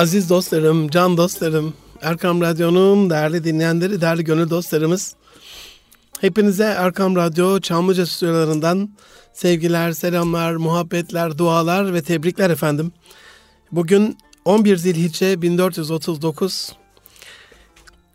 [0.00, 5.14] Aziz dostlarım, can dostlarım, Erkam Radyo'nun değerli dinleyenleri, değerli gönül dostlarımız.
[6.20, 8.90] Hepinize Erkam Radyo Çamlıca stüdyolarından
[9.32, 12.92] sevgiler, selamlar, muhabbetler, dualar ve tebrikler efendim.
[13.72, 16.72] Bugün 11 Zilhicce 1439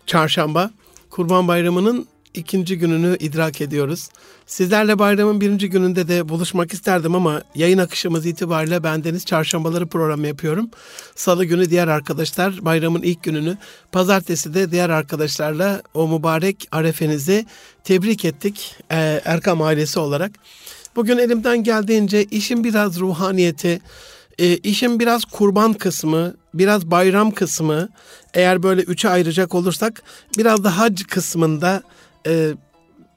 [0.06, 0.72] Çarşamba
[1.10, 4.10] Kurban Bayramı'nın ikinci gününü idrak ediyoruz.
[4.46, 10.28] Sizlerle bayramın birinci gününde de buluşmak isterdim ama yayın akışımız itibariyle ben Deniz Çarşambaları programı
[10.28, 10.70] yapıyorum.
[11.16, 13.58] Salı günü diğer arkadaşlar bayramın ilk gününü,
[13.92, 17.46] pazartesi de diğer arkadaşlarla o mübarek arefenizi
[17.84, 20.32] tebrik ettik e, Erkam ailesi olarak.
[20.96, 23.82] Bugün elimden geldiğince işin biraz ruhaniyeti,
[24.40, 27.90] e, işin biraz kurban kısmı, biraz bayram kısmı,
[28.34, 30.04] eğer böyle üçe ayıracak olursak
[30.38, 31.84] biraz da hac kısmında
[32.26, 32.54] e,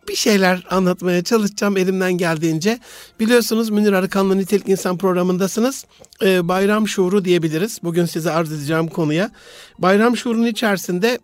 [0.08, 2.78] bir şeyler anlatmaya çalışacağım elimden geldiğince.
[3.20, 5.84] Biliyorsunuz Münir Arıkan'la Nitelik İnsan programındasınız.
[6.22, 7.78] E, bayram şuuru diyebiliriz.
[7.82, 9.30] Bugün size arz edeceğim konuya.
[9.78, 11.18] Bayram şuurunun içerisinde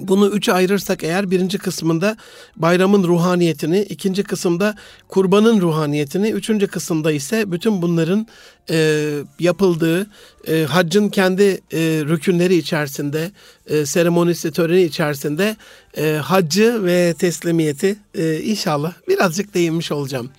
[0.00, 2.16] bunu üçe ayırırsak eğer birinci kısmında
[2.56, 4.74] bayramın ruhaniyetini, ikinci kısımda
[5.08, 8.26] kurbanın ruhaniyetini, üçüncü kısımda ise bütün bunların
[8.70, 10.06] e, yapıldığı
[10.48, 13.30] e, haccın kendi e, rükünleri içerisinde,
[13.66, 15.56] e, seremonisi, töreni içerisinde
[15.96, 20.30] e, haccı ve teslimiyeti e, inşallah birazcık değinmiş olacağım.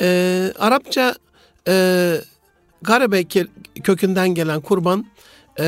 [0.00, 1.14] E, Arapça
[1.68, 2.16] e,
[2.82, 3.24] Garebe
[3.82, 5.06] kökünden gelen kurban
[5.60, 5.66] e,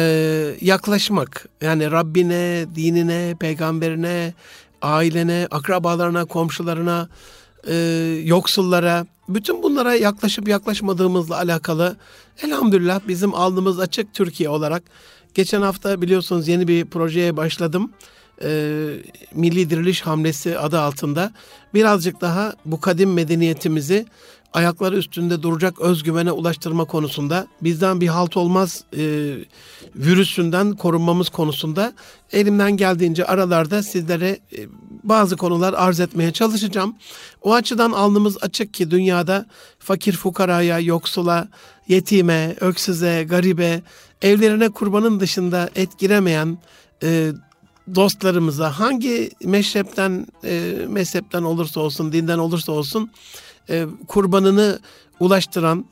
[0.61, 1.49] yaklaşmak.
[1.61, 4.35] Yani Rabbine, dinine, peygamberine,
[4.83, 7.09] ailene, akrabalarına, komşularına,
[7.69, 7.75] e,
[8.25, 11.97] yoksullara, bütün bunlara yaklaşıp yaklaşmadığımızla alakalı
[12.43, 14.83] elhamdülillah bizim alnımız açık Türkiye olarak.
[15.35, 17.93] Geçen hafta biliyorsunuz yeni bir projeye başladım.
[18.43, 18.49] E,
[19.35, 21.33] Milli Diriliş Hamlesi adı altında
[21.75, 24.07] birazcık daha bu kadim medeniyetimizi
[24.53, 29.03] ayakları üstünde duracak özgüvene ulaştırma konusunda bizden bir halt olmaz e,
[29.97, 31.93] virüsünden korunmamız konusunda
[32.33, 34.59] elimden geldiğince aralarda sizlere e,
[35.05, 36.97] bazı konular arz etmeye çalışacağım.
[37.43, 39.47] O açıdan alnımız açık ki dünyada
[39.79, 41.49] fakir fukaraya, yoksula,
[41.89, 43.83] yetime, öksüze, garibe,
[44.23, 46.59] evlerine kurbanın dışında et giremeyen
[47.03, 47.33] e,
[47.95, 53.11] dostlarımıza hangi meşrepten, e, mezhepten olursa olsun, dinden olursa olsun
[53.71, 54.79] e, kurbanını
[55.21, 55.85] ulaştıran,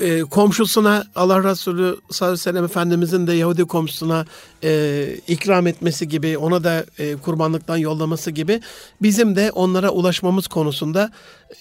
[0.00, 4.26] e, komşusuna Allah Resulü sallallahu aleyhi ve sellem Efendimizin de Yahudi komşusuna
[4.64, 8.60] e, ikram etmesi gibi, ona da e, kurbanlıktan yollaması gibi
[9.02, 11.10] bizim de onlara ulaşmamız konusunda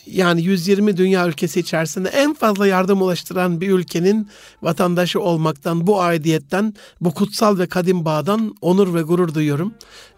[0.06, 4.28] yani 120 dünya ülkesi içerisinde en fazla yardım ulaştıran bir ülkenin
[4.62, 9.74] vatandaşı olmaktan, bu aidiyetten, bu kutsal ve kadim bağdan onur ve gurur duyuyorum.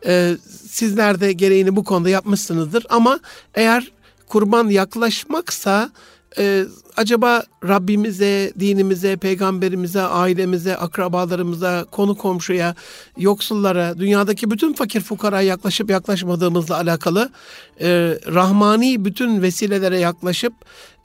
[0.05, 0.37] E,
[0.69, 3.19] sizler de gereğini bu konuda yapmışsınızdır ama
[3.55, 3.91] eğer
[4.29, 5.91] kurban yaklaşmaksa
[6.37, 6.65] e,
[6.97, 12.75] acaba Rabbimize, dinimize, peygamberimize, ailemize, akrabalarımıza, konu komşuya,
[13.17, 17.29] yoksullara, dünyadaki bütün fakir fukara yaklaşıp yaklaşmadığımızla alakalı
[17.81, 17.87] e,
[18.33, 20.53] rahmani bütün vesilelere yaklaşıp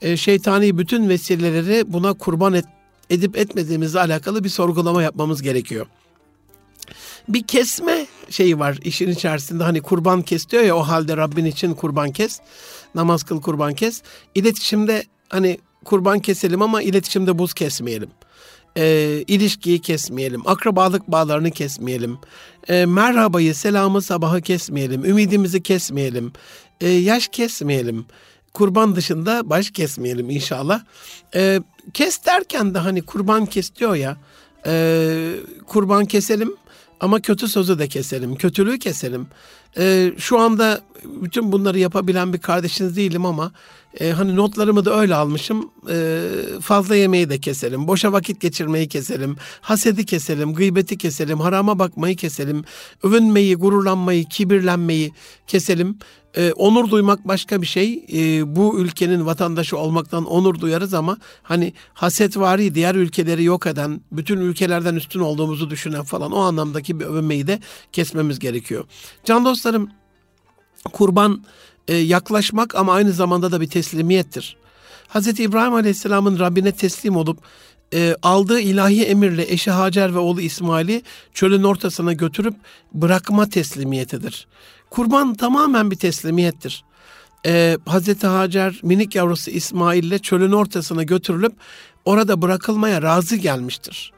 [0.01, 2.65] e, şeytani bütün vesileleri buna kurban et,
[3.09, 5.85] edip etmediğimizle alakalı bir sorgulama yapmamız gerekiyor.
[7.29, 9.63] Bir kesme şeyi var işin içerisinde.
[9.63, 12.39] Hani kurban kes diyor ya o halde Rabbin için kurban kes
[12.95, 14.01] namaz kıl kurban kes.
[14.35, 18.09] İletişimde hani kurban keselim ama iletişimde buz kesmeyelim.
[18.77, 22.17] E, ilişkiyi kesmeyelim akrabalık bağlarını kesmeyelim.
[22.67, 26.33] E, merhabayı selamı sabahı kesmeyelim ümidimizi kesmeyelim.
[26.81, 28.05] E, yaş kesmeyelim
[28.53, 30.81] kurban dışında baş kesmeyelim inşallah.
[31.35, 31.59] E,
[31.93, 34.17] kes derken de hani kurban kes diyor ya
[34.65, 35.35] e,
[35.67, 36.55] kurban keselim
[36.99, 39.27] ama kötü sözü de keselim, kötülüğü keselim.
[39.77, 43.51] Ee, şu anda bütün bunları yapabilen bir kardeşiniz değilim ama
[43.99, 45.71] e, hani notlarımı da öyle almışım.
[45.89, 46.29] E,
[46.61, 52.63] fazla yemeği de keselim, boşa vakit geçirmeyi keselim, hasedi keselim, gıybeti keselim, harama bakmayı keselim,
[53.03, 55.11] övünmeyi, gururlanmayı, kibirlenmeyi
[55.47, 55.97] keselim.
[56.37, 58.05] E, onur duymak başka bir şey.
[58.13, 64.37] E, bu ülkenin vatandaşı olmaktan onur duyarız ama hani hasetvari diğer ülkeleri yok eden, bütün
[64.37, 67.59] ülkelerden üstün olduğumuzu düşünen falan o anlamdaki bir övünmeyi de
[67.91, 68.85] kesmemiz gerekiyor.
[69.25, 69.89] Can dostlarım
[70.93, 71.43] kurban
[71.87, 74.57] e, yaklaşmak ama aynı zamanda da bir teslimiyettir.
[75.09, 75.39] Hz.
[75.39, 77.37] İbrahim Aleyhisselam'ın Rabbine teslim olup
[77.93, 81.01] e, aldığı ilahi emirle eşi Hacer ve oğlu İsmail'i
[81.33, 82.55] çölün ortasına götürüp
[82.93, 84.47] bırakma teslimiyetidir.
[84.89, 86.83] Kurban tamamen bir teslimiyettir.
[87.45, 91.53] Ee, Hazreti Hacer minik yavrusu İsmail ile çölün ortasına götürülüp
[92.05, 94.13] orada bırakılmaya razı gelmiştir.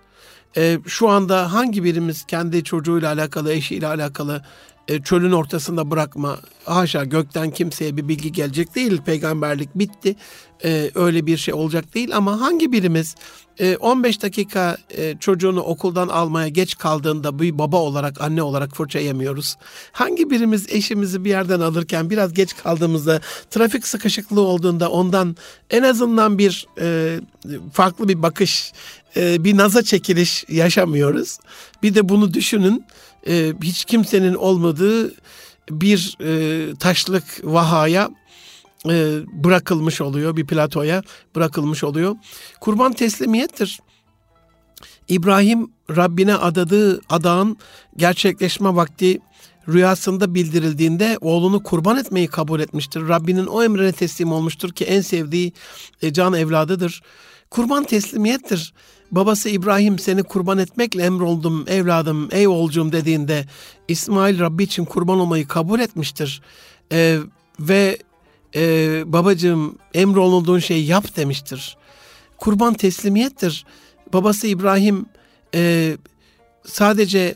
[0.57, 4.43] Ee, şu anda hangi birimiz kendi çocuğuyla alakalı, eşiyle alakalı
[4.87, 6.37] e, çölün ortasında bırakma.
[6.65, 9.01] Haşa gökten kimseye bir bilgi gelecek değil.
[9.05, 10.15] Peygamberlik bitti.
[10.63, 13.15] E, öyle bir şey olacak değil ama hangi birimiz
[13.79, 14.77] 15 dakika
[15.19, 19.55] çocuğunu okuldan almaya geç kaldığında bir baba olarak, anne olarak fırça yemiyoruz?
[19.91, 25.35] Hangi birimiz eşimizi bir yerden alırken biraz geç kaldığımızda, trafik sıkışıklığı olduğunda ondan
[25.69, 26.67] en azından bir
[27.73, 28.73] farklı bir bakış,
[29.15, 31.39] bir naza çekiliş yaşamıyoruz?
[31.83, 32.85] Bir de bunu düşünün
[33.27, 35.13] e, hiç kimsenin olmadığı
[35.69, 38.09] bir e, taşlık vahaya
[38.89, 41.03] e, bırakılmış oluyor, bir platoya
[41.35, 42.15] bırakılmış oluyor.
[42.59, 43.79] Kurban teslimiyettir.
[45.07, 47.57] İbrahim Rabbine adadığı adağın
[47.97, 49.19] gerçekleşme vakti
[49.69, 53.07] rüyasında bildirildiğinde oğlunu kurban etmeyi kabul etmiştir.
[53.07, 55.53] Rabbinin o emrine teslim olmuştur ki en sevdiği
[56.01, 57.01] e, can evladıdır.
[57.49, 58.73] Kurban teslimiyettir
[59.11, 63.45] babası İbrahim seni kurban etmekle emroldum evladım ey oğulcum dediğinde
[63.87, 66.41] İsmail Rabbi için kurban olmayı kabul etmiştir.
[66.91, 67.17] Ee,
[67.59, 67.97] ve
[68.55, 71.77] e, babacığım emrolunduğun şeyi yap demiştir.
[72.37, 73.65] Kurban teslimiyettir.
[74.13, 75.05] Babası İbrahim
[75.55, 75.97] e,
[76.65, 77.35] sadece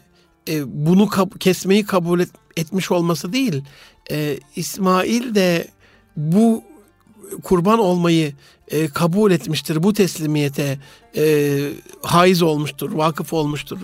[0.50, 3.64] e, bunu kab- kesmeyi kabul et- etmiş olması değil,
[4.12, 5.68] e, İsmail de
[6.18, 6.64] bu
[7.44, 8.34] kurban olmayı
[8.72, 9.84] e, kabul etmiştir.
[9.84, 10.80] Bu teslimiyete
[11.18, 11.58] e,
[12.02, 13.80] haiz olmuştur, vakıf olmuştur.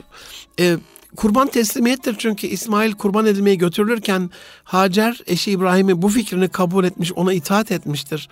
[0.60, 0.78] E,
[1.16, 4.30] kurban teslimiyettir çünkü İsmail kurban edilmeye götürülürken
[4.64, 8.30] Hacer eşi İbrahim'i bu fikrini kabul etmiş, ona itaat etmiştir.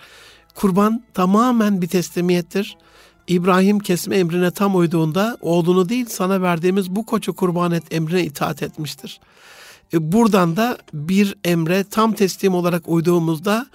[0.54, 2.76] Kurban tamamen bir teslimiyettir.
[3.28, 8.62] İbrahim kesme emrine tam uyduğunda oğlunu değil sana verdiğimiz bu koçu kurban et emrine itaat
[8.62, 9.20] etmiştir.
[9.94, 13.66] E, buradan da bir emre tam teslim olarak uyduğumuzda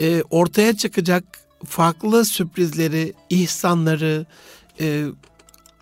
[0.00, 1.24] e, ortaya çıkacak
[1.66, 4.26] farklı sürprizleri, ihsanları
[4.80, 5.04] e,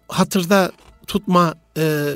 [0.08, 0.72] hatırda
[1.06, 2.14] tutma e,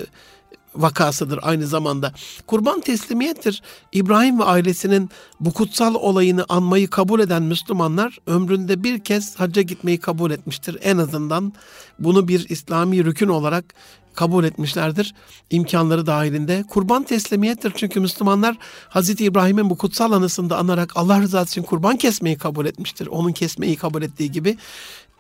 [0.77, 2.13] vakasıdır aynı zamanda.
[2.47, 3.63] Kurban teslimiyettir.
[3.93, 9.99] İbrahim ve ailesinin bu kutsal olayını anmayı kabul eden Müslümanlar ömründe bir kez hacca gitmeyi
[9.99, 10.79] kabul etmiştir.
[10.83, 11.53] En azından
[11.99, 13.75] bunu bir İslami rükün olarak
[14.15, 15.15] kabul etmişlerdir
[15.51, 16.65] imkanları dahilinde.
[16.69, 18.57] Kurban teslimiyettir çünkü Müslümanlar
[18.89, 23.07] Hazreti İbrahim'in bu kutsal anısında anarak Allah rızası için kurban kesmeyi kabul etmiştir.
[23.07, 24.57] Onun kesmeyi kabul ettiği gibi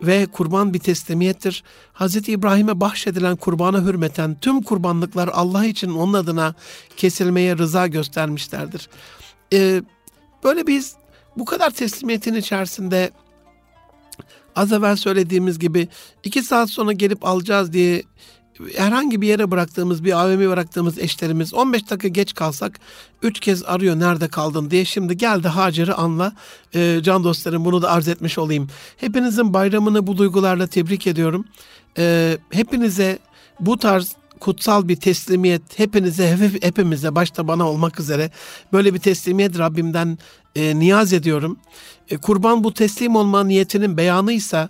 [0.02, 1.64] ve kurban bir teslimiyettir.
[1.92, 6.54] Hazreti İbrahim'e bahşedilen kurbana hürmeten tüm kurbanlıklar Allah için onun adına
[6.96, 8.88] kesilmeye rıza göstermişlerdir.
[9.52, 9.82] Ee,
[10.44, 10.96] böyle biz
[11.36, 13.10] bu kadar teslimiyetin içerisinde
[14.56, 15.88] az evvel söylediğimiz gibi
[16.24, 18.02] iki saat sonra gelip alacağız diye
[18.76, 22.80] herhangi bir yere bıraktığımız bir AVM bıraktığımız eşlerimiz 15 dakika geç kalsak
[23.22, 26.32] 3 kez arıyor nerede kaldın diye şimdi geldi Hacer'i anla
[26.74, 28.68] e, can dostlarım bunu da arz etmiş olayım.
[28.96, 31.44] Hepinizin bayramını bu duygularla tebrik ediyorum.
[31.98, 33.18] E, hepinize
[33.60, 38.30] bu tarz kutsal bir teslimiyet hepinize hepimize başta bana olmak üzere
[38.72, 40.18] böyle bir teslimiyet Rabbimden
[40.56, 41.58] e, niyaz ediyorum.
[42.10, 44.68] E, kurban bu teslim olma niyetinin beyanıysa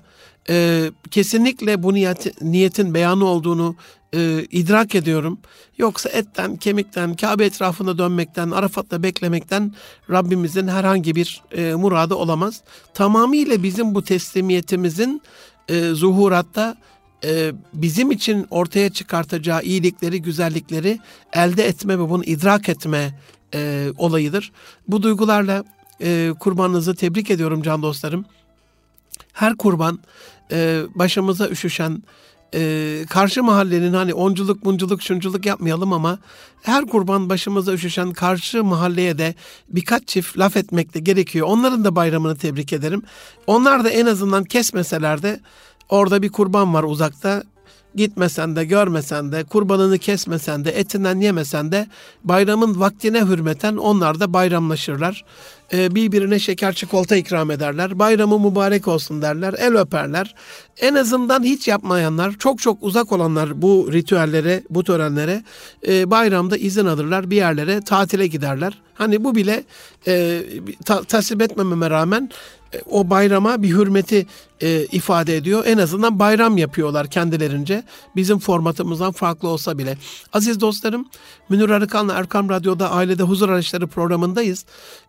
[0.51, 3.77] e, kesinlikle bu niyet, niyetin beyanı olduğunu
[4.15, 5.39] e, idrak ediyorum.
[5.79, 9.75] Yoksa etten, kemikten, Kabe etrafında dönmekten, Arafat'ta beklemekten
[10.11, 12.61] Rabbimizin herhangi bir e, muradı olamaz.
[12.95, 15.23] Tamamıyla bizim bu teslimiyetimizin
[15.69, 16.77] e, zuhuratta
[17.25, 20.99] e, bizim için ortaya çıkartacağı iyilikleri, güzellikleri
[21.33, 23.19] elde etme ve bunu idrak etme
[23.55, 24.53] e, olayıdır.
[24.89, 25.65] Bu duygularla
[26.01, 28.25] e, kurbanınızı tebrik ediyorum can dostlarım.
[29.33, 29.99] Her kurban
[30.53, 32.03] e, başımıza üşüşen
[32.55, 36.19] e, karşı mahallenin hani onculuk bunculuk şunculuk yapmayalım ama
[36.63, 39.35] her kurban başımıza üşüşen karşı mahalleye de
[39.69, 41.47] birkaç çift laf etmek de gerekiyor.
[41.51, 43.03] Onların da bayramını tebrik ederim.
[43.47, 45.41] Onlar da en azından kesmeseler de
[45.89, 47.43] orada bir kurban var uzakta
[47.95, 51.87] gitmesen de görmesen de kurbanını kesmesen de etinden yemesen de
[52.25, 55.25] bayramın vaktine hürmeten onlar da bayramlaşırlar.
[55.73, 57.99] Ee, birbirine şeker çikolata ikram ederler.
[57.99, 59.55] Bayramı mübarek olsun derler.
[59.59, 60.35] El öperler.
[60.81, 65.43] En azından hiç yapmayanlar, çok çok uzak olanlar bu ritüellere, bu törenlere
[65.89, 67.31] e, bayramda izin alırlar.
[67.31, 68.79] Bir yerlere tatile giderler.
[68.95, 69.65] Hani bu bile
[70.07, 70.43] e,
[70.85, 72.31] ta, tasvip etmememe rağmen
[72.91, 74.27] o bayrama bir hürmeti
[74.61, 75.65] e, ifade ediyor.
[75.67, 77.83] En azından bayram yapıyorlar kendilerince.
[78.17, 79.99] Bizim formatımızdan farklı olsa bile.
[80.33, 81.09] Aziz dostlarım,
[81.49, 84.65] Münir Arıkan'la Erkam Radyo'da Ailede Huzur Araçları programındayız.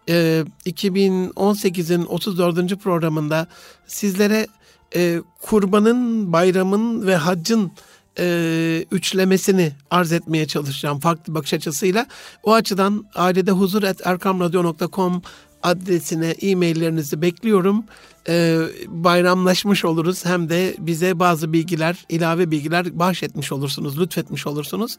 [0.09, 2.75] E, 2018'in 34.
[2.75, 3.47] programında
[3.87, 4.47] sizlere
[4.95, 7.71] e, kurbanın, bayramın ve haccın
[8.19, 12.07] e, üçlemesini arz etmeye çalışacağım farklı bakış açısıyla.
[12.43, 15.21] O açıdan ailede huzur et erkamradyo.com
[15.63, 17.83] adresine e-maillerinizi bekliyorum.
[18.29, 24.97] Ee, bayramlaşmış oluruz hem de bize bazı bilgiler, ilave bilgiler bahşetmiş olursunuz, lütfetmiş olursunuz.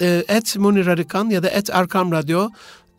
[0.00, 2.48] Ee, et Munir Arıkan ya da et Arkam Radyo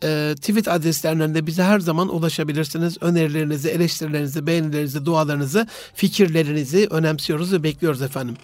[0.04, 2.98] e, tweet adreslerinden de bize her zaman ulaşabilirsiniz.
[3.00, 8.36] Önerilerinizi, eleştirilerinizi, beğenilerinizi, dualarınızı, fikirlerinizi önemsiyoruz ve bekliyoruz efendim.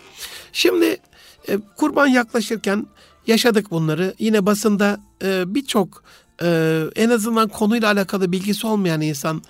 [0.53, 0.97] Şimdi
[1.49, 2.87] e, kurban yaklaşırken
[3.27, 4.15] yaşadık bunları.
[4.19, 6.03] Yine basında e, birçok
[6.43, 9.43] e, en azından konuyla alakalı bilgisi olmayan insan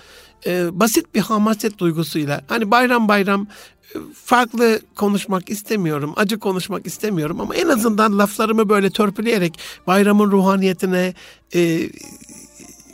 [0.47, 3.47] e, basit bir hamaset duygusuyla hani bayram bayram
[3.95, 11.15] e, farklı konuşmak istemiyorum, acı konuşmak istemiyorum ama en azından laflarımı böyle törpüleyerek bayramın ruhaniyetine
[11.55, 11.91] e,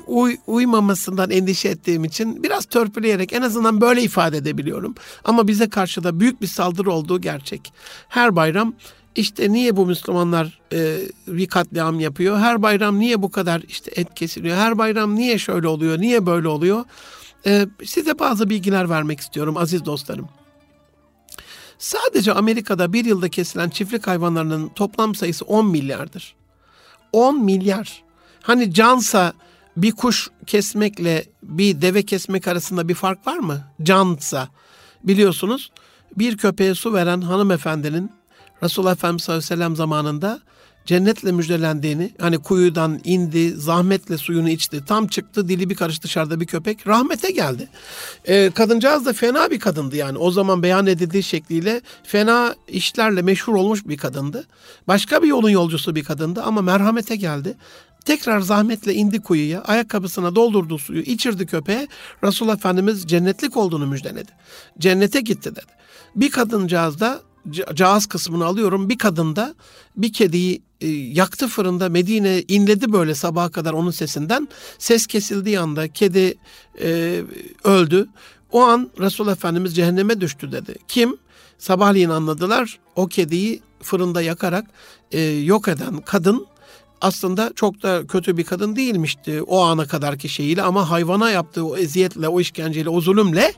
[0.06, 4.94] uy, uymamasından endişe ettiğim için biraz törpüleyerek en azından böyle ifade edebiliyorum.
[5.24, 7.72] Ama bize karşı da büyük bir saldırı olduğu gerçek.
[8.08, 8.74] Her bayram
[9.14, 12.38] işte niye bu Müslümanlar e, bir katliam yapıyor?
[12.38, 14.56] Her bayram niye bu kadar işte et kesiliyor?
[14.56, 16.00] Her bayram niye şöyle oluyor?
[16.00, 16.84] Niye böyle oluyor?
[17.46, 20.28] E, size bazı bilgiler vermek istiyorum aziz dostlarım.
[21.78, 26.34] Sadece Amerika'da bir yılda kesilen çiftlik hayvanlarının toplam sayısı 10 milyardır.
[27.12, 28.02] 10 milyar.
[28.42, 29.32] Hani cansa
[29.76, 33.60] bir kuş kesmekle bir deve kesmek arasında bir fark var mı?
[33.82, 34.48] Cansa.
[35.04, 35.70] Biliyorsunuz
[36.16, 38.10] bir köpeğe su veren hanımefendinin
[38.62, 40.40] Resulullah Efendimiz sallallahu aleyhi ve sellem zamanında
[40.86, 46.46] cennetle müjdelendiğini, hani kuyudan indi, zahmetle suyunu içti, tam çıktı, dili bir karış dışarıda bir
[46.46, 47.68] köpek, rahmete geldi.
[48.24, 50.18] Ee, kadıncağız da fena bir kadındı yani.
[50.18, 54.44] O zaman beyan edildiği şekliyle fena işlerle meşhur olmuş bir kadındı.
[54.88, 57.56] Başka bir yolun yolcusu bir kadındı ama merhamete geldi.
[58.04, 61.88] Tekrar zahmetle indi kuyuya, ayakkabısına doldurdu suyu, içirdi köpeğe.
[62.24, 64.32] Resulullah Efendimiz cennetlik olduğunu müjdeledi.
[64.78, 65.72] Cennete gitti dedi.
[66.16, 67.20] Bir kadıncağız da
[67.74, 68.88] cağız kısmını alıyorum.
[68.88, 69.54] Bir kadın da
[69.96, 74.48] bir kediyi e, yaktı fırında Medine inledi böyle sabaha kadar onun sesinden.
[74.78, 76.34] Ses kesildiği anda kedi
[76.80, 77.22] e,
[77.64, 78.08] öldü.
[78.52, 80.74] O an Resul Efendimiz cehenneme düştü dedi.
[80.88, 81.16] Kim?
[81.58, 82.78] Sabahleyin anladılar.
[82.96, 84.66] O kediyi fırında yakarak
[85.12, 86.46] e, yok eden kadın
[87.00, 91.76] aslında çok da kötü bir kadın değilmişti o ana kadarki şeyiyle ama hayvana yaptığı o
[91.76, 93.52] eziyetle, o işkenceyle, o zulümle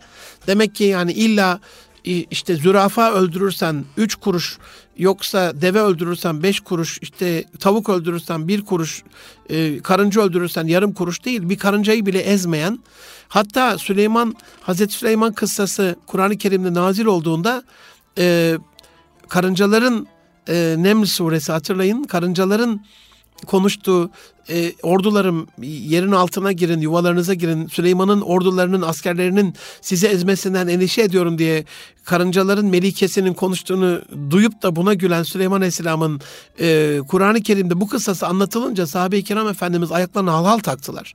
[0.47, 1.61] demek ki yani illa
[2.07, 4.59] işte zürafa öldürürsen 3 kuruş
[4.99, 9.03] yoksa deve öldürürsen 5 kuruş işte tavuk öldürürsen 1 kuruş
[9.51, 12.79] e, karınca öldürürsen yarım kuruş değil bir karıncayı bile ezmeyen
[13.29, 17.63] hatta Süleyman Hazreti Süleyman kıssası Kur'an-ı Kerim'de nazil olduğunda
[18.19, 18.57] e,
[19.29, 20.07] karıncaların
[20.49, 22.81] e, Neml suresi hatırlayın karıncaların
[23.47, 24.11] konuştuğu
[24.51, 27.67] e, ordularım yerin altına girin, yuvalarınıza girin.
[27.67, 31.65] Süleyman'ın ordularının, askerlerinin sizi ezmesinden endişe ediyorum diye
[32.05, 36.21] karıncaların melikesinin konuştuğunu duyup da buna gülen Süleyman Aleyhisselam'ın
[36.61, 41.15] e, Kur'an-ı Kerim'de bu kıssası anlatılınca sahabe-i kiram efendimiz ayaklarına halhal taktılar.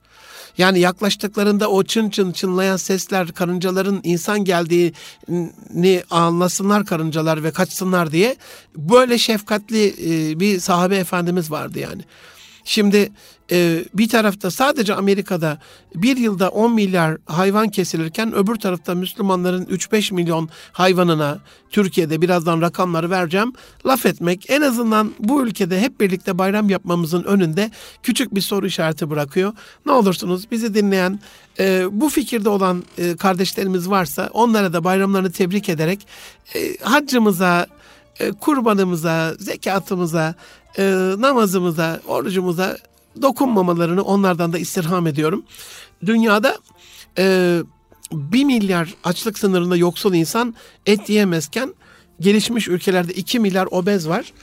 [0.58, 8.36] Yani yaklaştıklarında o çın çın çınlayan sesler karıncaların insan geldiğini anlasınlar karıncalar ve kaçsınlar diye
[8.76, 12.02] böyle şefkatli e, bir sahabe efendimiz vardı yani.
[12.64, 13.12] Şimdi
[13.52, 15.58] e, bir tarafta sadece Amerika'da
[15.96, 21.40] bir yılda 10 milyar hayvan kesilirken öbür tarafta Müslümanların 3-5 milyon hayvanına
[21.70, 23.54] Türkiye'de birazdan rakamları vereceğim.
[23.86, 27.72] Laf etmek en azından bu ülkede hep birlikte bayram yapmamızın önünde
[28.04, 29.54] küçük bir soru işareti bırakıyor.
[29.86, 31.20] Ne olursunuz bizi dinleyen
[31.60, 36.08] e, bu fikirde olan e, kardeşlerimiz varsa onlara da bayramlarını tebrik ederek
[36.56, 37.68] e, haccımıza,
[38.20, 40.36] e, kurbanımıza, zekatımıza,
[40.78, 40.84] e,
[41.18, 42.78] namazımıza, orucumuza
[43.22, 45.44] dokunmamalarını onlardan da istirham ediyorum.
[46.06, 46.58] Dünyada
[47.18, 47.60] e,
[48.12, 51.74] 1 milyar açlık sınırında yoksul insan et yiyemezken
[52.20, 54.34] gelişmiş ülkelerde 2 milyar obez var.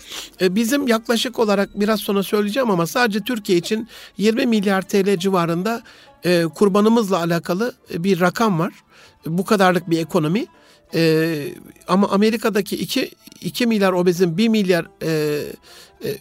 [0.41, 5.83] E, bizim yaklaşık olarak biraz sonra söyleyeceğim ama sadece Türkiye için 20 milyar TL civarında
[6.25, 8.73] e, kurbanımızla alakalı bir rakam var.
[9.27, 10.47] Bu kadarlık bir ekonomi.
[10.95, 11.55] E,
[11.89, 15.43] ama Amerika'daki 2, 2 milyar obezin 1 milyar e,
[16.05, 16.17] e,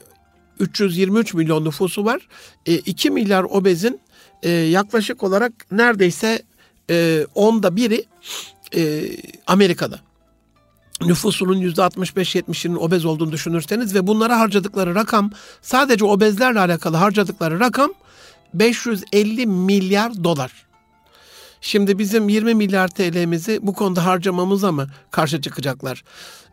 [0.59, 2.27] 323 milyon nüfusu var.
[2.65, 3.99] E, 2 milyar obezin
[4.43, 6.41] e, yaklaşık olarak neredeyse
[6.89, 8.05] e, onda biri
[8.75, 9.03] e,
[9.47, 9.99] Amerika'da.
[11.01, 15.31] Nüfusunun %65-70'inin obez olduğunu düşünürseniz ve bunlara harcadıkları rakam
[15.61, 17.93] sadece obezlerle alakalı harcadıkları rakam
[18.53, 20.51] 550 milyar dolar.
[21.61, 26.03] Şimdi bizim 20 milyar TL'mizi bu konuda harcamamıza mı karşı çıkacaklar?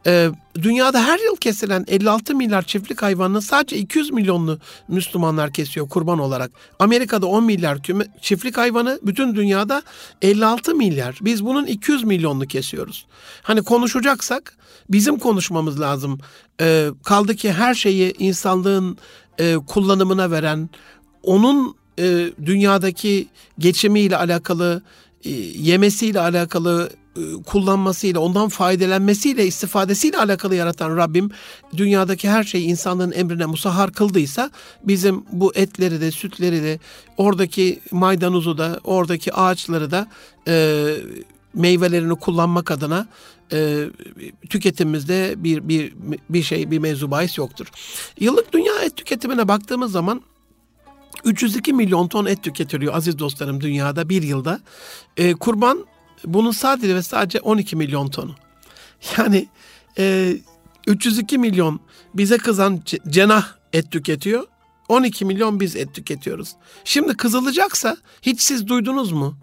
[0.06, 0.30] Ee,
[0.62, 4.58] dünyada her yıl kesilen 56 milyar çiftlik hayvanını sadece 200 milyonlu
[4.88, 6.50] Müslümanlar kesiyor kurban olarak.
[6.78, 9.82] Amerika'da 10 milyar küme, çiftlik hayvanı, bütün dünyada
[10.22, 11.18] 56 milyar.
[11.22, 13.06] Biz bunun 200 milyonunu kesiyoruz.
[13.42, 14.56] Hani konuşacaksak
[14.90, 16.20] bizim konuşmamız lazım.
[16.60, 18.98] Ee, kaldı ki her şeyi insanlığın
[19.38, 20.70] e, kullanımına veren,
[21.22, 24.82] onun e, dünyadaki geçimiyle alakalı,
[25.24, 27.03] e, yemesiyle alakalı, e,
[27.46, 31.30] kullanmasıyla, ondan faydelenmesiyle, istifadesiyle alakalı yaratan Rabbim
[31.76, 34.50] dünyadaki her şeyi insanlığın emrine musahhar kıldıysa
[34.84, 36.80] bizim bu etleri de, sütleri de,
[37.16, 40.08] oradaki maydanozu da, oradaki ağaçları da
[40.48, 40.86] e,
[41.54, 43.06] meyvelerini kullanmak adına
[43.52, 43.84] e,
[44.50, 45.92] tüketimimizde bir bir
[46.30, 47.66] bir şey bir mevzu yoktur.
[48.20, 50.22] Yıllık dünya et tüketimine baktığımız zaman
[51.24, 54.60] 302 milyon ton et tüketiliyor aziz dostlarım dünyada bir yılda.
[55.16, 55.86] E, kurban
[56.26, 58.34] bunun sadece ve sadece 12 milyon tonu.
[59.18, 59.48] Yani
[59.98, 60.36] e,
[60.86, 61.80] 302 milyon
[62.14, 64.46] bize kızan cenah et tüketiyor.
[64.88, 66.52] 12 milyon biz et tüketiyoruz.
[66.84, 69.36] Şimdi kızılacaksa hiç siz duydunuz mu?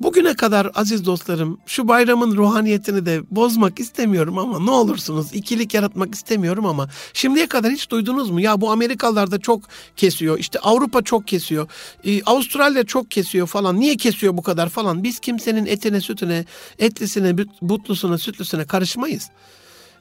[0.00, 6.14] Bugüne kadar aziz dostlarım şu bayramın ruhaniyetini de bozmak istemiyorum ama ne olursunuz ikilik yaratmak
[6.14, 8.40] istemiyorum ama şimdiye kadar hiç duydunuz mu?
[8.40, 9.62] Ya bu Amerikalılar da çok
[9.96, 11.68] kesiyor işte Avrupa çok kesiyor
[12.04, 16.44] e, Avustralya çok kesiyor falan niye kesiyor bu kadar falan biz kimsenin etine sütüne
[16.78, 19.30] etlisine butlusuna sütlüsüne karışmayız.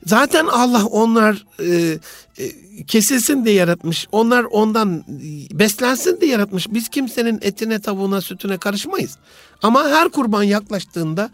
[0.05, 1.99] Zaten Allah onlar e,
[2.37, 2.51] e,
[2.87, 4.07] kesilsin diye yaratmış.
[4.11, 5.03] Onlar ondan
[5.51, 6.67] beslensin diye yaratmış.
[6.69, 9.17] Biz kimsenin etine, tavuğuna, sütüne karışmayız.
[9.63, 11.29] Ama her kurban yaklaştığında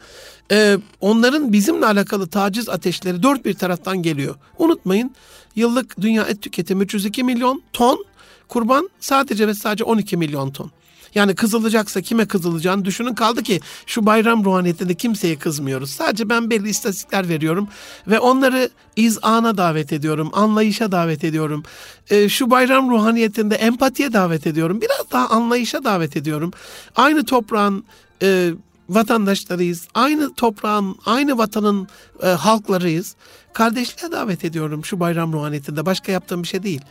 [0.51, 4.35] e, onların bizimle alakalı taciz ateşleri dört bir taraftan geliyor.
[4.57, 5.11] Unutmayın
[5.55, 8.05] yıllık dünya et tüketimi 302 milyon ton,
[8.47, 10.71] kurban sadece ve sadece 12 milyon ton.
[11.15, 13.13] Yani kızılacaksa kime kızılacağını düşünün.
[13.13, 15.89] Kaldı ki şu bayram ruhaniyetinde kimseye kızmıyoruz.
[15.89, 17.67] Sadece ben belli istatistikler veriyorum
[18.07, 21.63] ve onları izana davet ediyorum, anlayışa davet ediyorum.
[22.09, 24.81] E, şu bayram ruhaniyetinde empatiye davet ediyorum.
[24.81, 26.51] Biraz daha anlayışa davet ediyorum.
[26.95, 27.85] Aynı toprağın
[28.21, 28.51] e,
[28.89, 29.87] vatandaşlarıyız.
[29.93, 31.87] Aynı toprağın, aynı vatanın
[32.23, 33.15] e, halklarıyız.
[33.53, 35.85] Kardeşliğe davet ediyorum şu bayram ruhaniyetinde.
[35.85, 36.81] Başka yaptığım bir şey değil.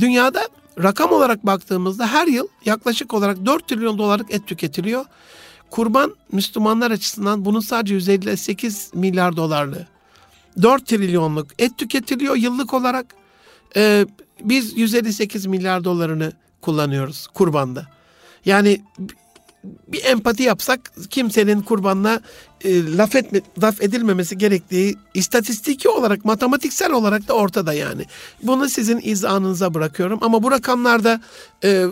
[0.00, 0.48] Dünyada
[0.82, 5.04] rakam olarak baktığımızda her yıl yaklaşık olarak 4 trilyon dolarlık et tüketiliyor.
[5.70, 9.86] Kurban Müslümanlar açısından bunun sadece 158 milyar dolarlığı.
[10.62, 13.06] 4 trilyonluk et tüketiliyor yıllık olarak.
[13.76, 14.06] Ee,
[14.40, 17.86] biz 158 milyar dolarını kullanıyoruz kurbanda.
[18.44, 18.80] Yani
[19.88, 22.20] bir empati yapsak kimsenin kurbanına
[22.64, 28.04] e, laf, etme, laf edilmemesi gerektiği istatistiki olarak, matematiksel olarak da ortada yani.
[28.42, 30.18] Bunu sizin izanınıza bırakıyorum.
[30.22, 31.20] Ama bu rakamlarda
[31.64, 31.86] e,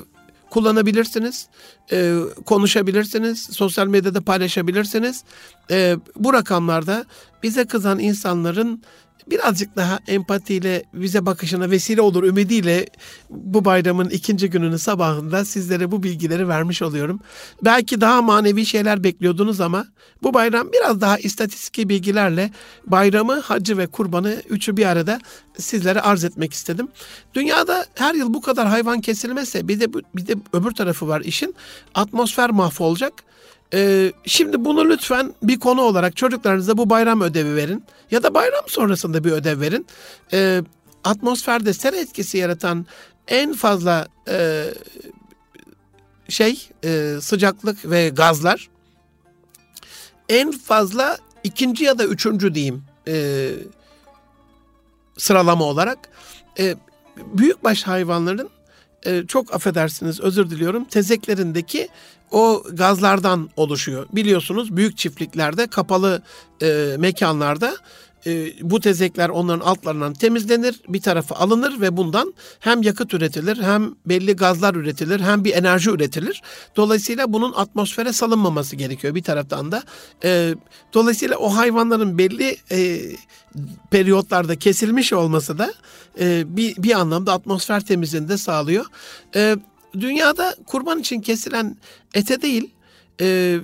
[0.50, 1.46] kullanabilirsiniz,
[1.92, 2.14] e,
[2.46, 5.24] konuşabilirsiniz, sosyal medyada paylaşabilirsiniz.
[5.70, 7.04] E, bu rakamlarda
[7.42, 8.82] bize kızan insanların
[9.30, 12.86] birazcık daha empatiyle bize bakışına vesile olur ümidiyle
[13.30, 17.20] bu bayramın ikinci gününün sabahında sizlere bu bilgileri vermiş oluyorum.
[17.62, 19.86] Belki daha manevi şeyler bekliyordunuz ama
[20.22, 22.50] bu bayram biraz daha istatistik bilgilerle
[22.86, 25.20] bayramı, hacı ve kurbanı üçü bir arada
[25.58, 26.88] sizlere arz etmek istedim.
[27.34, 31.54] Dünyada her yıl bu kadar hayvan kesilmese bir de bir de öbür tarafı var işin.
[31.94, 33.12] Atmosfer mahvolacak.
[33.74, 37.84] Ee, şimdi bunu lütfen bir konu olarak çocuklarınıza bu bayram ödevi verin.
[38.10, 39.86] Ya da bayram sonrasında bir ödev verin.
[40.32, 40.62] Ee,
[41.04, 42.86] atmosferde sera etkisi yaratan
[43.28, 44.64] en fazla e,
[46.28, 48.68] şey e, sıcaklık ve gazlar
[50.28, 53.50] en fazla ikinci ya da üçüncü diyeyim e,
[55.18, 55.98] sıralama olarak
[56.58, 56.76] e,
[57.16, 58.50] büyükbaş hayvanların
[59.06, 61.88] e, çok affedersiniz özür diliyorum tezeklerindeki
[62.32, 64.06] o gazlardan oluşuyor.
[64.12, 66.22] Biliyorsunuz büyük çiftliklerde kapalı
[66.62, 67.76] e, mekanlarda
[68.26, 73.94] e, bu tezekler onların altlarından temizlenir, bir tarafa alınır ve bundan hem yakıt üretilir, hem
[74.06, 76.42] belli gazlar üretilir, hem bir enerji üretilir.
[76.76, 79.82] Dolayısıyla bunun atmosfere salınmaması gerekiyor bir taraftan da.
[80.24, 80.54] E,
[80.94, 83.00] dolayısıyla o hayvanların belli e,
[83.90, 85.74] periyotlarda kesilmiş olması da
[86.20, 88.86] e, bir, bir anlamda atmosfer temizliğini de sağlıyor.
[89.34, 89.56] E,
[90.00, 91.76] dünyada kurban için kesilen
[92.14, 92.70] ete değil,
[93.20, 93.58] e,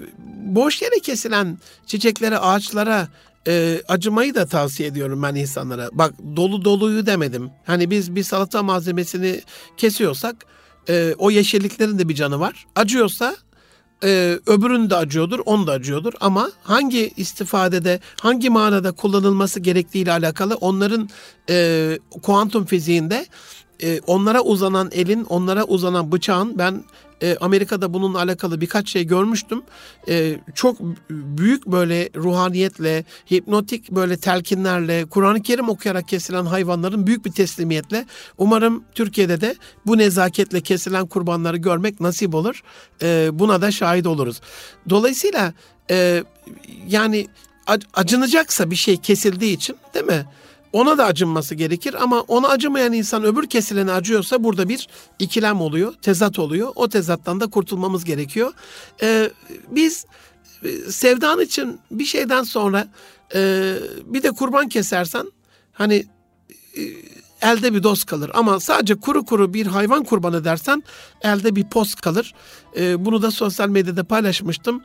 [0.44, 3.08] boş yere kesilen çiçeklere, ağaçlara
[3.48, 5.88] e, acımayı da tavsiye ediyorum ben insanlara.
[5.92, 7.50] Bak dolu doluyu demedim.
[7.66, 9.40] Hani biz bir salata malzemesini
[9.76, 10.36] kesiyorsak
[10.88, 12.66] e, o yeşilliklerin de bir canı var.
[12.76, 13.36] Acıyorsa
[14.04, 16.12] e, öbürünün de acıyordur, onun da acıyordur.
[16.20, 21.08] Ama hangi istifadede, hangi manada kullanılması gerektiği ile alakalı onların
[21.50, 23.26] e, kuantum fiziğinde
[23.82, 26.84] e, onlara uzanan elin, onlara uzanan bıçağın ben
[27.22, 29.62] e, Amerika'da bununla alakalı birkaç şey görmüştüm.
[30.08, 30.76] E, çok
[31.10, 38.06] büyük böyle ruhaniyetle, hipnotik böyle telkinlerle, Kur'an-ı Kerim okuyarak kesilen hayvanların büyük bir teslimiyetle
[38.38, 39.54] umarım Türkiye'de de
[39.86, 42.62] bu nezaketle kesilen kurbanları görmek nasip olur.
[43.02, 44.40] E, buna da şahit oluruz.
[44.90, 45.52] Dolayısıyla
[46.88, 47.26] yani
[47.94, 50.26] acınacaksa bir şey kesildiği için değil mi?
[50.72, 55.94] Ona da acınması gerekir ama ona acımayan insan öbür kesilene acıyorsa burada bir ikilem oluyor,
[56.02, 56.72] tezat oluyor.
[56.74, 58.52] O tezattan da kurtulmamız gerekiyor.
[59.02, 59.30] Ee,
[59.70, 60.06] biz
[60.64, 62.88] e, sevdan için bir şeyden sonra
[63.34, 65.32] e, bir de kurban kesersen
[65.72, 66.06] hani
[66.76, 66.82] e,
[67.42, 68.30] elde bir dost kalır.
[68.34, 70.82] Ama sadece kuru kuru bir hayvan kurban edersen
[71.22, 72.34] elde bir post kalır.
[72.76, 74.82] E, bunu da sosyal medyada paylaşmıştım.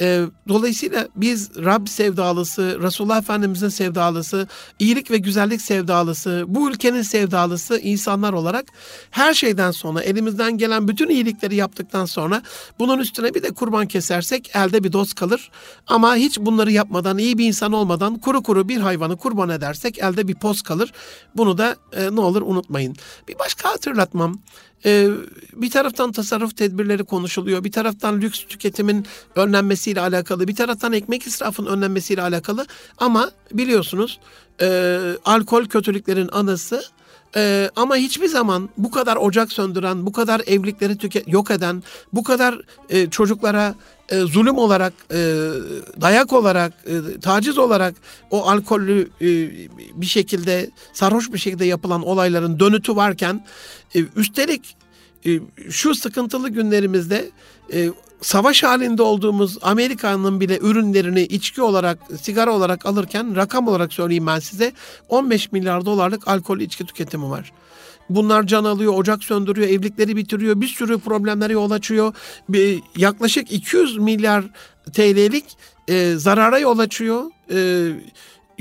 [0.00, 7.78] E, dolayısıyla biz Rab sevdalısı, Resulullah Efendimizin sevdalısı, iyilik ve güzellik sevdalısı, bu ülkenin sevdalısı
[7.78, 8.64] insanlar olarak
[9.10, 12.42] her şeyden sonra elimizden gelen bütün iyilikleri yaptıktan sonra
[12.78, 15.50] bunun üstüne bir de kurban kesersek elde bir dost kalır.
[15.86, 20.28] Ama hiç bunları yapmadan, iyi bir insan olmadan kuru kuru bir hayvanı kurban edersek elde
[20.28, 20.92] bir poz kalır.
[21.36, 22.96] Bunu da e, ne olur unutmayın.
[23.28, 24.38] Bir başka hatırlatmam.
[24.84, 25.08] Ee,
[25.52, 31.70] bir taraftan tasarruf tedbirleri konuşuluyor, bir taraftan lüks tüketimin önlenmesiyle alakalı, bir taraftan ekmek israfının
[31.70, 32.66] önlenmesiyle alakalı.
[32.98, 34.20] Ama biliyorsunuz
[34.60, 36.82] e, alkol kötülüklerin anası.
[37.36, 42.22] Ee, ama hiçbir zaman bu kadar ocak söndüren, bu kadar evlilikleri tüke- yok eden, bu
[42.22, 43.74] kadar e, çocuklara
[44.08, 45.16] e, zulüm olarak, e,
[46.00, 47.94] dayak olarak, e, taciz olarak
[48.30, 49.26] o alkollü e,
[50.00, 53.46] bir şekilde, sarhoş bir şekilde yapılan olayların dönütü varken,
[53.94, 54.76] e, üstelik
[55.26, 55.40] e,
[55.70, 57.30] şu sıkıntılı günlerimizde
[57.72, 57.90] e,
[58.22, 64.38] savaş halinde olduğumuz Amerika'nın bile ürünlerini içki olarak, sigara olarak alırken rakam olarak söyleyeyim ben
[64.38, 64.72] size
[65.08, 67.52] 15 milyar dolarlık alkol içki tüketimi var.
[68.10, 72.14] Bunlar can alıyor, ocak söndürüyor, evlilikleri bitiriyor, bir sürü problemlere yol açıyor.
[72.48, 74.44] Bir, yaklaşık 200 milyar
[74.92, 75.44] TL'lik
[75.88, 77.24] e, zarara yol açıyor.
[77.52, 77.90] E,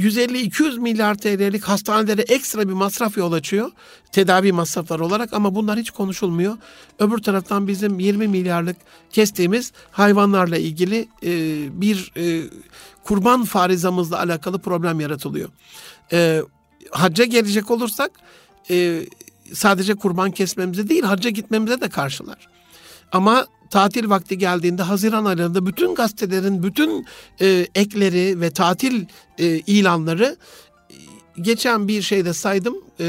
[0.02, 3.72] 150-200 milyar TL'lik hastanelere ekstra bir masraf yol açıyor.
[4.12, 6.58] Tedavi masrafları olarak ama bunlar hiç konuşulmuyor.
[7.00, 8.78] Öbür taraftan bizim 20 milyarlık
[9.12, 11.32] kestiğimiz hayvanlarla ilgili e,
[11.82, 12.50] bir e,
[13.04, 15.50] kurban farizamızla alakalı problem yaratılıyor.
[16.12, 16.42] E,
[16.92, 18.12] hacca gelecek olursak
[18.70, 19.06] e,
[19.54, 22.48] sadece kurban kesmemize değil hacca gitmemize de karşılar.
[23.12, 27.06] Ama tatil vakti geldiğinde Haziran aylarında bütün gazetelerin bütün
[27.42, 29.06] e, ekleri ve tatil
[29.38, 30.36] e, ilanları
[30.90, 30.96] e,
[31.42, 32.76] geçen bir şeyde saydım.
[33.00, 33.06] E,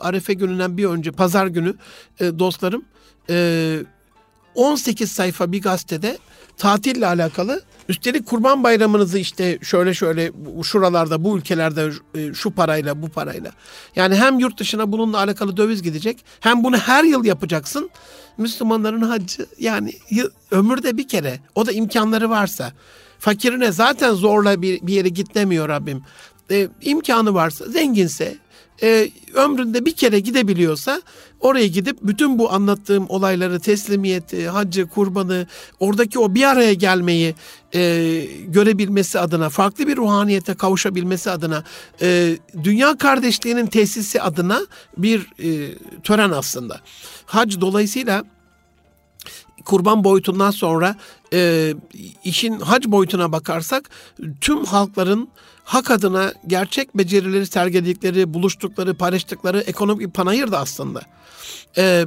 [0.00, 1.74] Arefe gününden bir önce pazar günü
[2.20, 2.84] e, dostlarım
[3.30, 3.78] e,
[4.54, 6.18] 18 sayfa bir gazetede
[6.56, 13.08] tatille alakalı üstelik kurban bayramınızı işte şöyle şöyle şuralarda bu ülkelerde e, şu parayla bu
[13.08, 13.50] parayla.
[13.96, 17.90] Yani hem yurt dışına bununla alakalı döviz gidecek hem bunu her yıl yapacaksın.
[18.38, 19.92] Müslümanların haccı yani
[20.50, 22.72] ömürde bir kere o da imkanları varsa
[23.18, 26.02] fakirine zaten zorla bir, bir yere git demiyor Rabbim.
[26.50, 28.36] E, imkanı varsa zenginse
[28.82, 31.02] e, ömründe bir kere gidebiliyorsa
[31.40, 35.46] oraya gidip bütün bu anlattığım olayları teslimiyeti, haccı, kurbanı,
[35.80, 37.34] oradaki o bir araya gelmeyi
[37.74, 37.80] e,
[38.46, 41.64] görebilmesi adına, farklı bir ruhaniyete kavuşabilmesi adına,
[42.02, 44.60] e, dünya kardeşliğinin tesisi adına
[44.96, 46.80] bir e, tören aslında.
[47.26, 48.24] Hac dolayısıyla
[49.64, 50.96] kurban boyutundan sonra
[51.32, 51.74] e,
[52.24, 53.90] işin hac boyutuna bakarsak
[54.40, 55.28] tüm halkların
[55.64, 61.02] hak adına gerçek becerileri sergiledikleri, buluştukları, paylaştıkları ekonomik bir panayır da aslında.
[61.78, 62.06] Ee,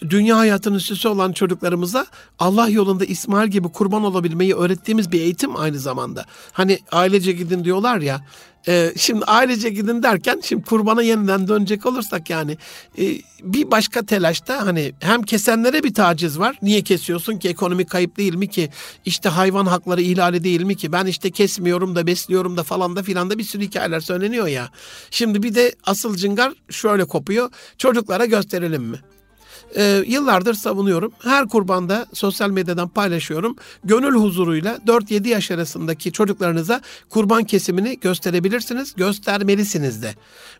[0.00, 2.06] dünya hayatının süsü olan çocuklarımıza
[2.38, 6.24] Allah yolunda İsmail gibi kurban olabilmeyi öğrettiğimiz bir eğitim aynı zamanda.
[6.52, 8.20] Hani ailece gidin diyorlar ya.
[8.68, 12.58] E, şimdi ailece gidin derken şimdi kurbana yeniden dönecek olursak yani
[12.98, 13.04] e,
[13.42, 16.58] bir başka telaşta hani hem kesenlere bir taciz var.
[16.62, 18.70] Niye kesiyorsun ki ekonomik kayıp değil mi ki?
[19.04, 20.92] İşte hayvan hakları ihlali değil mi ki?
[20.92, 24.70] Ben işte kesmiyorum da besliyorum da falan da filan da bir sürü hikayeler söyleniyor ya.
[25.10, 27.50] Şimdi bir de asıl cıngar şöyle kopuyor.
[27.78, 28.98] Çocuklara gösterelim mi?
[29.76, 31.12] E, yıllardır savunuyorum.
[31.22, 33.56] Her kurbanda sosyal medyadan paylaşıyorum.
[33.84, 38.94] Gönül huzuruyla 4-7 yaş arasındaki çocuklarınıza kurban kesimini gösterebilirsiniz.
[38.94, 40.14] Göstermelisiniz de.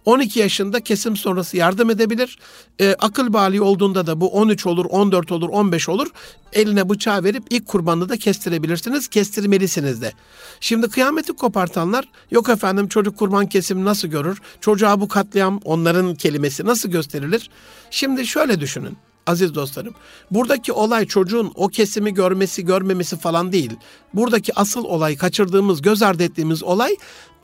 [0.04, 2.38] 12 yaşında kesim sonrası yardım edebilir.
[2.80, 6.08] E, akıl bali olduğunda da bu 13 olur, 14 olur, 15 olur.
[6.52, 9.08] Eline bıçağı verip ilk kurbanını da kestirebilirsiniz.
[9.08, 10.12] Kestirmelisiniz de.
[10.60, 14.40] Şimdi kıyameti kopartanlar yok efendim çocuk kurban kesimi nasıl görür?
[14.60, 17.50] Çocuğa bu katliam onların kelimesi nasıl gösterilir?
[17.90, 19.94] Şimdi şöyle düşünün aziz dostlarım.
[20.30, 23.72] Buradaki olay çocuğun o kesimi görmesi görmemesi falan değil.
[24.14, 26.96] Buradaki asıl olay kaçırdığımız göz ardı ettiğimiz olay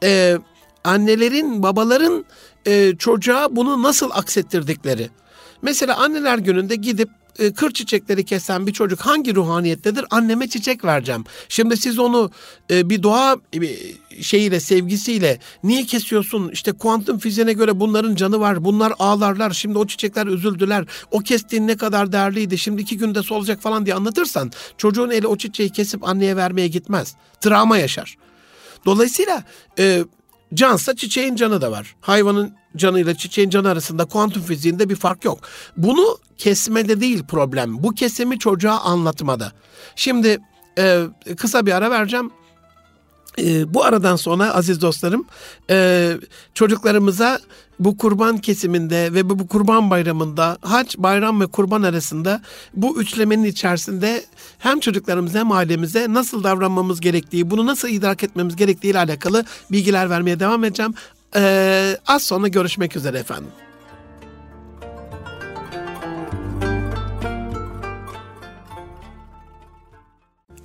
[0.02, 0.38] e,
[0.84, 2.24] annelerin babaların
[2.66, 5.10] e, çocuğa bunu nasıl aksettirdikleri.
[5.62, 10.04] Mesela anneler gününde gidip e, kır çiçekleri kesen bir çocuk hangi ruhaniyettedir?
[10.10, 11.24] Anneme çiçek vereceğim.
[11.48, 12.30] Şimdi siz onu
[12.70, 13.60] e, bir doğa e,
[14.22, 16.48] şeyiyle, sevgisiyle niye kesiyorsun?
[16.48, 18.64] İşte kuantum fiziğine göre bunların canı var.
[18.64, 19.50] Bunlar ağlarlar.
[19.50, 20.84] Şimdi o çiçekler üzüldüler.
[21.10, 22.58] O kestiğin ne kadar değerliydi.
[22.58, 27.14] Şimdi iki günde solacak falan diye anlatırsan çocuğun eli o çiçeği kesip anneye vermeye gitmez.
[27.40, 28.16] Travma yaşar.
[28.86, 29.44] Dolayısıyla
[29.78, 30.04] e,
[30.54, 31.96] cansa çiçeğin canı da var.
[32.00, 35.38] Hayvanın canıyla çiçeğin canı arasında kuantum fiziğinde bir fark yok.
[35.76, 37.82] Bunu kesmede değil problem.
[37.82, 39.52] Bu kesimi çocuğa anlatmada.
[39.96, 40.38] Şimdi
[40.78, 41.02] e,
[41.36, 42.30] kısa bir ara vereceğim.
[43.38, 45.24] E, bu aradan sonra aziz dostlarım
[45.70, 46.12] e,
[46.54, 47.40] çocuklarımıza
[47.80, 52.42] bu kurban kesiminde ve bu kurban bayramında hac, bayram ve kurban arasında
[52.74, 54.24] bu üçlemenin içerisinde
[54.58, 60.10] hem çocuklarımıza hem ailemize nasıl davranmamız gerektiği, bunu nasıl idrak etmemiz gerektiği ile alakalı bilgiler
[60.10, 60.94] vermeye devam edeceğim.
[61.36, 63.50] Ee, az sonra görüşmek üzere efendim.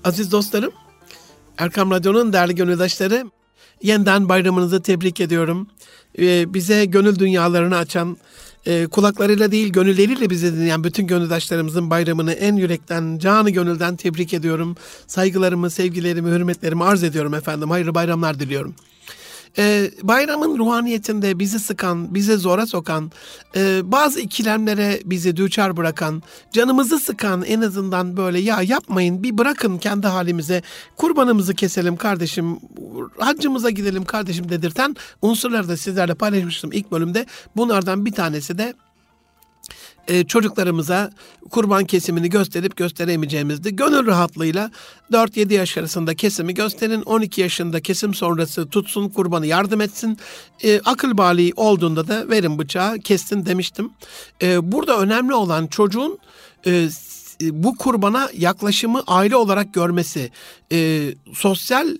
[0.04, 0.74] Aziz dostlarım,
[1.58, 3.32] Erkam Radyo'nun değerli gönüldaşları,
[3.84, 5.68] yeniden bayramınızı tebrik ediyorum.
[6.20, 8.18] Ee, bize gönül dünyalarını açan,
[8.66, 14.76] e, kulaklarıyla değil gönülleriyle bizi dinleyen bütün gönüldaşlarımızın bayramını en yürekten, canı gönülden tebrik ediyorum.
[15.08, 17.70] Saygılarımı, sevgilerimi, hürmetlerimi arz ediyorum efendim.
[17.70, 18.76] Hayırlı bayramlar diliyorum.
[19.58, 23.12] Ee, bayramın ruhaniyetinde bizi sıkan, bizi zora sokan,
[23.56, 29.78] e, bazı ikilemlere bizi düçar bırakan, canımızı sıkan en azından böyle ya yapmayın bir bırakın
[29.78, 30.62] kendi halimize,
[30.98, 32.60] kurbanımızı keselim kardeşim,
[33.20, 37.26] haccımıza gidelim kardeşim dedirten unsurları da sizlerle paylaşmıştım ilk bölümde.
[37.56, 38.74] Bunlardan bir tanesi de
[40.08, 41.12] e, çocuklarımıza
[41.50, 43.76] kurban kesimini gösterip gösteremeyeceğimizdi.
[43.76, 44.72] Gönül rahatlığıyla
[45.12, 47.02] 4-7 yaş arasında kesimi gösterin.
[47.02, 50.18] 12 yaşında kesim sonrası tutsun kurbanı yardım etsin.
[50.64, 53.92] E, akıl bali olduğunda da verin bıçağı kessin demiştim.
[54.42, 56.20] E, burada önemli olan çocuğun
[56.66, 56.90] e,
[57.42, 60.32] bu kurbana yaklaşımı aile olarak görmesi,
[60.72, 61.98] e, sosyal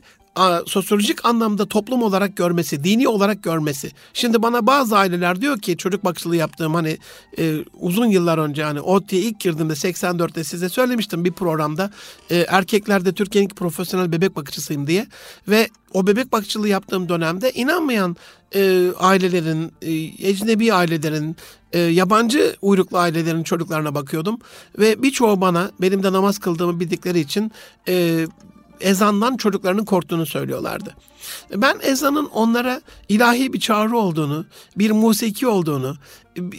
[0.66, 3.92] sosyolojik anlamda toplum olarak görmesi, dini olarak görmesi.
[4.14, 6.98] Şimdi bana bazı aileler diyor ki çocuk bakıcılığı yaptığım hani
[7.40, 11.92] e, uzun yıllar önce hani ODTÜ'ye ilk girdiğimde 84'te size söylemiştim bir programda.
[12.30, 15.08] E, erkeklerde Türkiye'nin profesyonel bebek bakıcısıyım diye
[15.48, 18.16] ve o bebek bakıcılığı yaptığım dönemde inanmayan
[18.56, 19.92] e, ailelerin, e,
[20.30, 21.36] ecnebi ailelerin,
[21.74, 24.40] e, yabancı uyruklu ailelerin çocuklarına bakıyordum.
[24.80, 27.52] Ve birçoğu bana benim de namaz kıldığımı bildikleri için
[27.88, 28.26] e,
[28.82, 30.96] ezandan çocuklarının korktuğunu söylüyorlardı.
[31.56, 34.46] Ben ezanın onlara ilahi bir çağrı olduğunu,
[34.78, 35.98] bir musiki olduğunu,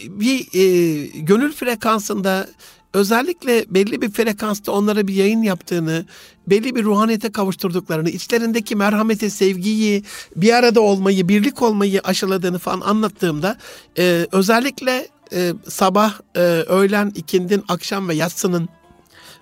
[0.09, 2.48] bir e, gönül frekansında
[2.94, 6.05] özellikle belli bir frekansta onlara bir yayın yaptığını,
[6.46, 10.05] belli bir ruhaniyete kavuşturduklarını, içlerindeki merhameti, sevgiyi,
[10.37, 13.57] bir arada olmayı, birlik olmayı aşıladığını falan anlattığımda
[13.98, 18.68] e, özellikle e, sabah, e, öğlen, ikindin, akşam ve yatsının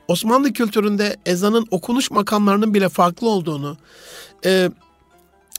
[0.09, 3.77] Osmanlı kültüründe ezanın okunuş makamlarının bile farklı olduğunu,
[4.45, 4.71] e,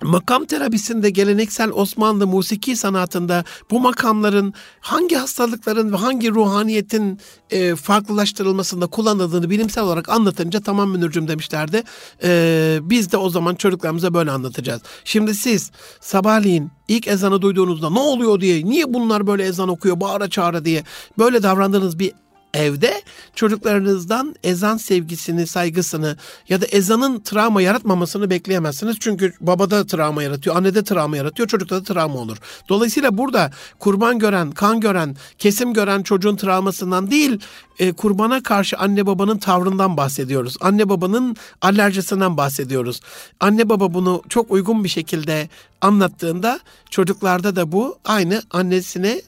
[0.02, 8.88] makam terapisinde geleneksel Osmanlı musiki sanatında bu makamların hangi hastalıkların ve hangi ruhaniyetin e, farklılaştırılmasında
[8.88, 11.84] kullanıldığını bilimsel olarak anlatınca tamam Münir'cüm demişlerdi.
[12.24, 14.82] E, biz de o zaman çocuklarımıza böyle anlatacağız.
[15.06, 20.30] Şimdi siz sabahleyin ilk ezanı duyduğunuzda ne oluyor diye, niye bunlar böyle ezan okuyor, bağıra
[20.30, 20.84] çağıra diye
[21.18, 22.12] böyle davrandığınız bir
[22.56, 23.02] evde
[23.36, 26.18] çocuklarınızdan ezan sevgisini, saygısını
[26.50, 28.98] ya da ezanın travma yaratmamasını bekleyemezsiniz.
[29.00, 32.38] Çünkü babada travma yaratıyor, annede travma yaratıyor, çocukta da travma olur.
[32.70, 37.40] Dolayısıyla burada kurban gören, kan gören, kesim gören çocuğun travmasından değil,
[37.80, 40.58] e, kurbana karşı anne babanın tavrından bahsediyoruz.
[40.62, 43.00] Anne babanın alerjisinden bahsediyoruz.
[43.40, 45.50] Anne baba bunu çok uygun bir şekilde
[45.82, 46.60] anlattığında
[46.90, 49.22] çocuklarda da bu aynı annesine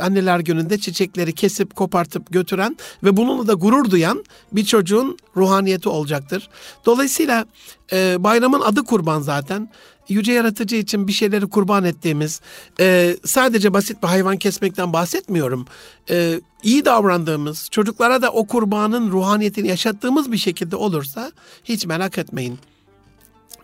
[0.00, 6.48] anneler gününde çiçekleri kesip kopartıp götüren ve bununla da gurur duyan bir çocuğun ruhaniyeti olacaktır.
[6.86, 7.46] Dolayısıyla
[7.92, 9.68] e, bayramın adı kurban zaten
[10.08, 12.40] yüce yaratıcı için bir şeyleri kurban ettiğimiz,
[12.80, 15.66] e, sadece basit bir hayvan kesmekten bahsetmiyorum.
[16.10, 21.32] E, iyi davrandığımız, çocuklara da o kurbanın ruhaniyetini yaşattığımız bir şekilde olursa
[21.64, 22.58] hiç merak etmeyin.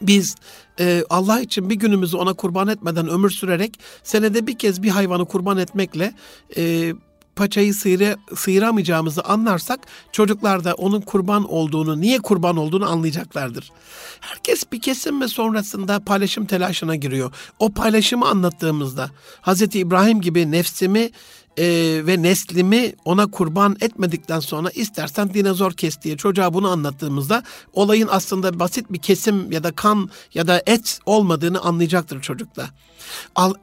[0.03, 0.35] Biz
[0.81, 5.25] e, Allah için bir günümüzü ona kurban etmeden ömür sürerek senede bir kez bir hayvanı
[5.25, 6.15] kurban etmekle
[6.57, 6.95] e,
[7.39, 9.81] paçayı sıyıra, sıyıramayacağımızı anlarsak
[10.13, 13.73] çocuklar da onun kurban olduğunu, niye kurban olduğunu anlayacaklardır.
[14.21, 17.33] Herkes bir kesim ve sonrasında paylaşım telaşına giriyor.
[17.59, 19.11] O paylaşımı anlattığımızda
[19.43, 19.63] Hz.
[19.63, 21.11] İbrahim gibi nefsimi
[21.59, 21.67] e,
[22.07, 27.43] ve neslimi ona kurban etmedikten sonra istersen dinozor kes diye çocuğa bunu anlattığımızda
[27.73, 32.69] olayın aslında basit bir kesim ya da kan ya da et olmadığını anlayacaktır çocukta.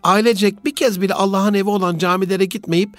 [0.03, 2.89] Ailecek bir kez bile Allah'ın evi olan camilere gitmeyip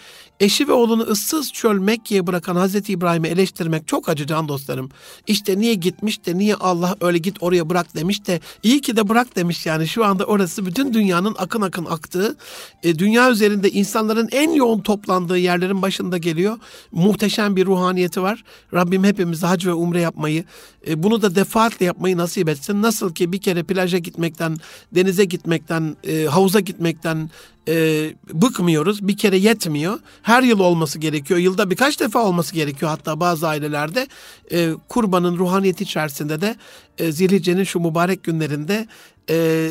[0.40, 4.90] eşi ve oğlunu ıssız çöl Mekke'ye bırakan Hazreti İbrahim'i eleştirmek çok acı can dostlarım.
[5.27, 9.09] İşte niye gitmiş de niye Allah öyle git oraya bırak demiş de iyi ki de
[9.09, 12.37] bırak demiş yani şu anda orası bütün dünyanın akın akın aktığı,
[12.83, 16.59] e, dünya üzerinde insanların en yoğun toplandığı yerlerin başında geliyor.
[16.92, 18.44] Muhteşem bir ruhaniyeti var.
[18.75, 20.44] Rabbim hepimize hac ve umre yapmayı,
[20.88, 22.83] e, bunu da defaatle yapmayı nasip etsin.
[22.83, 24.57] Nasıl ki bir kere plaja gitmekten,
[24.94, 27.30] denize gitmekten, e, havuza gitmekten
[27.68, 29.08] e, bıkmıyoruz.
[29.08, 29.98] Bir kere yetmiyor.
[30.22, 31.40] Her yıl olması gerekiyor.
[31.40, 32.90] Yılda birkaç defa olması gerekiyor.
[32.90, 34.06] Hatta bazı ailelerde
[34.52, 36.56] e, kurbanın ruhaniyeti içerisinde de
[36.98, 38.86] e, Zilhicce'nin şu mübarek günlerinde
[39.30, 39.70] e,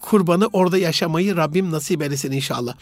[0.00, 2.74] kurbanı orada yaşamayı Rabbim nasip eylesin inşallah.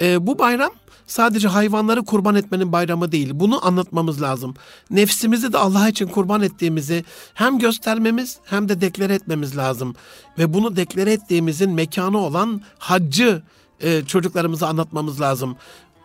[0.00, 0.70] E, bu bayram
[1.06, 3.30] sadece hayvanları kurban etmenin bayramı değil.
[3.34, 4.54] Bunu anlatmamız lazım.
[4.90, 9.94] Nefsimizi de Allah için kurban ettiğimizi hem göstermemiz hem de deklare etmemiz lazım.
[10.38, 13.42] Ve bunu deklare ettiğimizin mekanı olan haccı
[13.80, 15.56] e, çocuklarımıza anlatmamız lazım.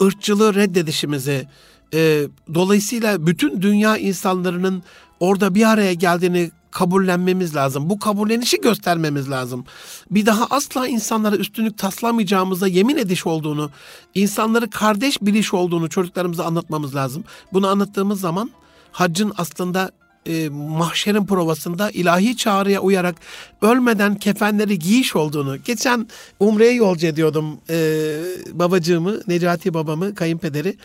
[0.02, 1.48] Irkçılığı reddedişimizi,
[1.94, 4.84] e, dolayısıyla bütün dünya insanlarının
[5.20, 7.90] orada bir araya geldiğini kabullenmemiz lazım.
[7.90, 9.66] Bu kabullenişi göstermemiz lazım.
[10.12, 13.72] Bir daha asla insanlara üstünlük taslamayacağımıza yemin ediş olduğunu,
[14.16, 17.24] insanları kardeş biliş olduğunu çocuklarımıza anlatmamız lazım.
[17.54, 18.52] Bunu anlattığımız zaman
[18.92, 19.92] haccın aslında
[20.26, 23.16] e, mahşerin provasında ilahi çağrıya uyarak
[23.62, 25.58] ölmeden kefenleri giyiş olduğunu.
[25.64, 26.08] Geçen
[26.40, 28.18] Umre'ye yolcu ediyordum e,
[28.52, 30.78] babacığımı, Necati babamı, kayınpederi.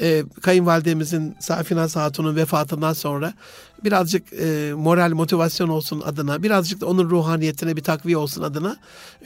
[0.00, 3.34] E, kayınvalidemizin Safina Hatun'un vefatından sonra
[3.84, 8.76] birazcık e, moral motivasyon olsun adına, birazcık da onun ruhaniyetine bir takviye olsun adına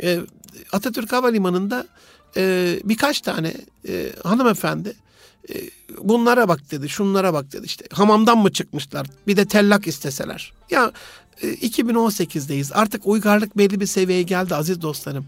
[0.02, 0.20] e,
[0.72, 1.86] Atatürk Havalimanı'nda
[2.36, 3.54] e, birkaç tane
[3.88, 4.92] e, hanımefendi
[5.50, 5.54] e,
[6.02, 7.66] bunlara bak dedi, şunlara bak dedi.
[7.66, 9.06] İşte hamamdan mı çıkmışlar?
[9.26, 10.52] Bir de tellak isteseler.
[10.70, 10.92] Ya
[11.42, 12.72] 2018'deyiz.
[12.72, 15.26] E, Artık uygarlık belli bir seviyeye geldi aziz dostlarım.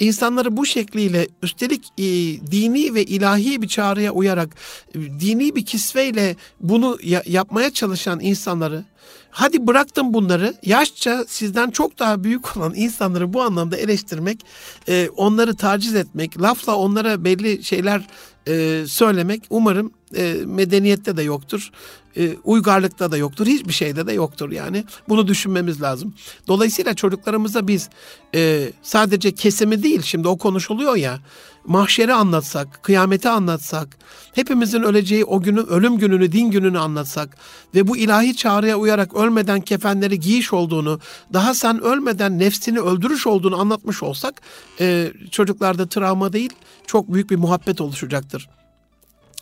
[0.00, 2.04] İnsanları bu şekliyle üstelik e,
[2.50, 4.48] dini ve ilahi bir çağrıya uyarak
[4.94, 8.84] e, dini bir kisveyle bunu ya, yapmaya çalışan insanları
[9.30, 14.44] hadi bıraktım bunları yaşça sizden çok daha büyük olan insanları bu anlamda eleştirmek
[14.88, 18.06] e, onları taciz etmek lafla onlara belli şeyler
[18.48, 21.70] e, söylemek umarım e, medeniyette de yoktur.
[22.16, 23.46] E, uygarlıkta da yoktur.
[23.46, 24.84] Hiçbir şeyde de yoktur yani.
[25.08, 26.14] Bunu düşünmemiz lazım.
[26.48, 27.88] Dolayısıyla çocuklarımıza biz
[28.34, 31.20] e, sadece kesimi değil şimdi o konuşuluyor ya
[31.68, 33.98] mahşeri anlatsak, kıyameti anlatsak,
[34.34, 37.36] hepimizin öleceği o günü, ölüm gününü, din gününü anlatsak
[37.74, 41.00] ve bu ilahi çağrıya uyarak ölmeden kefenleri giyiş olduğunu,
[41.32, 44.42] daha sen ölmeden nefsini öldürüş olduğunu anlatmış olsak,
[44.80, 46.50] e, çocuklarda travma değil,
[46.86, 48.48] çok büyük bir muhabbet oluşacaktır.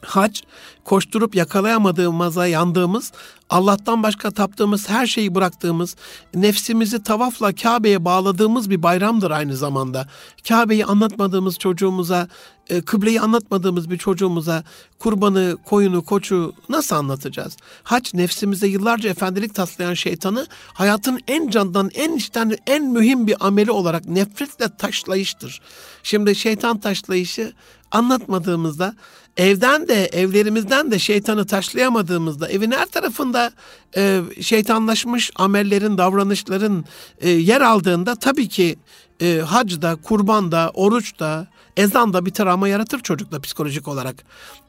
[0.02, 0.40] Hac,
[0.84, 3.12] koşturup yakalayamadığımıza yandığımız,
[3.50, 5.96] Allah'tan başka taptığımız her şeyi bıraktığımız,
[6.34, 10.08] nefsimizi tavafla Kabe'ye bağladığımız bir bayramdır aynı zamanda.
[10.48, 12.28] Kabe'yi anlatmadığımız çocuğumuza,
[12.68, 14.64] e, kıbleyi anlatmadığımız bir çocuğumuza
[14.98, 17.56] kurbanı, koyunu, koçu nasıl anlatacağız?
[17.82, 23.70] Hac nefsimize yıllarca efendilik taslayan şeytanı hayatın en candan, en içten, en mühim bir ameli
[23.70, 25.60] olarak nefretle taşlayıştır.
[26.02, 27.52] Şimdi şeytan taşlayışı
[27.90, 28.94] anlatmadığımızda
[29.36, 33.52] evden de evlerimizden de şeytanı taşlayamadığımızda evin her tarafında
[33.96, 36.84] e, şeytanlaşmış amellerin davranışların
[37.20, 38.76] e, yer aldığında tabii ki
[39.20, 41.46] e, hacda, kurbanda, oruçta,
[41.76, 44.24] ezan da bir travma yaratır çocukla psikolojik olarak.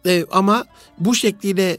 [0.06, 0.66] E, ama
[1.00, 1.78] bu şekliyle e,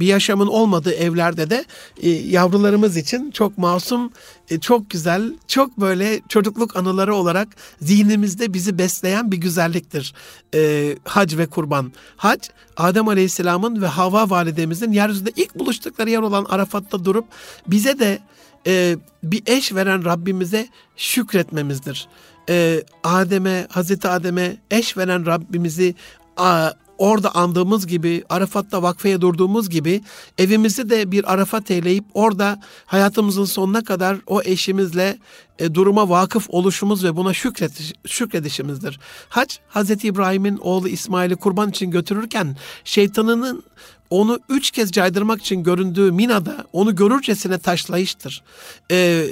[0.00, 1.64] bir yaşamın olmadığı evlerde de
[2.02, 4.12] e, yavrularımız için çok masum,
[4.50, 7.48] e, çok güzel, çok böyle çocukluk anıları olarak
[7.80, 10.14] zihnimizde bizi besleyen bir güzelliktir.
[10.54, 11.92] E, hac ve kurban.
[12.16, 17.24] Hac, Adem Aleyhisselam'ın ve Havva validemizin yeryüzünde ilk buluştukları yer olan Arafat'ta durup
[17.66, 18.18] bize de
[18.66, 22.08] e, bir eş veren Rabbimize şükretmemizdir.
[22.48, 25.94] E, Adem'e, Hazreti Adem'e eş veren Rabbimizi
[26.36, 30.00] a, orada andığımız gibi, Arafat'ta vakfeye durduğumuz gibi
[30.38, 35.18] evimizi de bir Arafat eyleyip orada hayatımızın sonuna kadar o eşimizle
[35.58, 39.00] e, duruma vakıf oluşumuz ve buna şükrediş, şükredişimizdir.
[39.28, 43.64] Hac, Hazreti İbrahim'in oğlu İsmail'i kurban için götürürken şeytanının
[44.10, 48.42] onu üç kez caydırmak için göründüğü Mina'da onu görürcesine taşlayıştır.
[48.90, 49.26] Ee,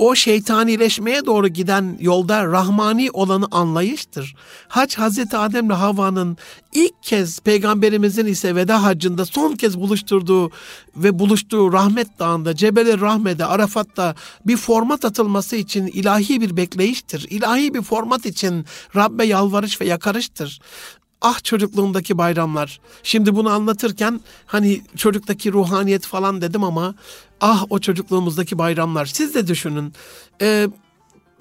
[0.00, 4.34] o şeytanileşmeye doğru giden yolda rahmani olanı anlayıştır.
[4.68, 6.36] Hac Hazreti Adem ile Havva'nın
[6.72, 10.50] ilk kez peygamberimizin ise veda haccında son kez buluşturduğu
[10.96, 14.14] ve buluştuğu rahmet dağında Cebel-i Rahme'de Arafat'ta
[14.46, 17.26] bir format atılması için ilahi bir bekleyiştir.
[17.30, 18.64] İlahi bir format için
[18.96, 20.60] Rabbe yalvarış ve yakarıştır.
[21.22, 22.80] Ah çocukluğumdaki bayramlar.
[23.02, 26.94] Şimdi bunu anlatırken hani çocuktaki ruhaniyet falan dedim ama
[27.40, 29.06] ah o çocukluğumuzdaki bayramlar.
[29.06, 29.92] Siz de düşünün.
[30.42, 30.68] Ee,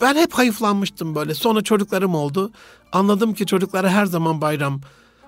[0.02, 1.34] ben hep hayıflanmıştım böyle.
[1.34, 2.52] Sonra çocuklarım oldu.
[2.92, 4.82] Anladım ki çocuklara her zaman bayram.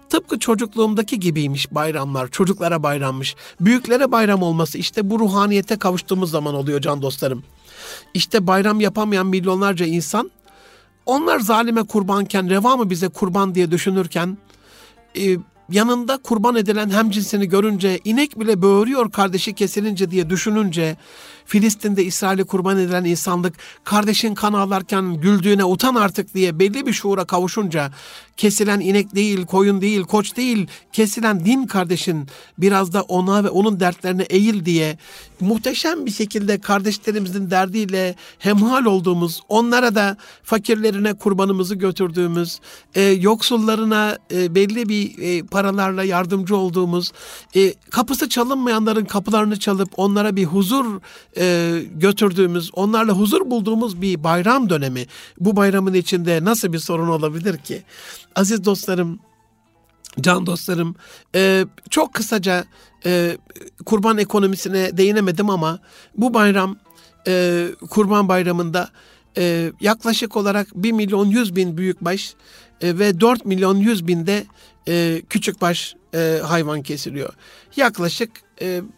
[0.10, 2.28] Tıpkı çocukluğumdaki gibiymiş bayramlar.
[2.28, 3.36] Çocuklara bayrammış.
[3.60, 7.44] Büyüklere bayram olması işte bu ruhaniyete kavuştuğumuz zaman oluyor can dostlarım.
[8.14, 10.32] İşte bayram yapamayan milyonlarca insan
[11.06, 14.38] onlar zalime kurbanken reva mı bize kurban diye düşünürken
[15.18, 15.38] e,
[15.72, 20.98] yanında kurban edilen hemcinsini görünce, inek bile böğürüyor kardeşi kesilince diye düşününce,
[21.52, 27.26] Filistin'de İsrail'e kurban edilen insanlık kardeşin kan ağlarken güldüğüne utan artık diye belli bir şuura
[27.26, 27.92] kavuşunca
[28.38, 32.28] kesilen inek değil, koyun değil, koç değil, kesilen din kardeşin
[32.58, 34.98] biraz da ona ve onun dertlerine eğil diye
[35.40, 42.60] muhteşem bir şekilde kardeşlerimizin derdiyle hemhal olduğumuz, onlara da fakirlerine kurbanımızı götürdüğümüz,
[42.96, 47.12] e, yoksullarına e, belli bir e, paralarla yardımcı olduğumuz,
[47.56, 51.02] e, kapısı çalınmayanların kapılarını çalıp onlara bir huzur
[51.36, 51.41] e,
[51.96, 55.06] götürdüğümüz, onlarla huzur bulduğumuz bir bayram dönemi.
[55.40, 57.84] Bu bayramın içinde nasıl bir sorun olabilir ki?
[58.36, 59.20] Aziz dostlarım,
[60.22, 60.96] can dostlarım,
[61.36, 62.66] e, çok kısaca
[63.06, 63.38] e,
[63.86, 65.80] kurban ekonomisine değinemedim ama
[66.18, 66.78] bu bayram,
[67.28, 68.90] e, kurban bayramında
[69.38, 72.34] e, yaklaşık olarak 1 milyon 100 bin büyükbaş
[72.82, 74.44] e, ve 4 milyon 100 binde
[74.88, 77.34] e, küçükbaş e, hayvan kesiliyor.
[77.76, 78.32] Yaklaşık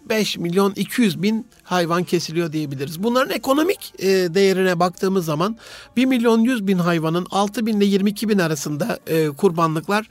[0.10, 3.04] 5 e, milyon 200 bin hayvan kesiliyor diyebiliriz.
[3.04, 5.58] Bunların ekonomik e, değerine baktığımız zaman
[5.98, 10.10] 1 milyon 100 bin hayvanın 6 bin ile 22 bin arasında e, kurbanlıklar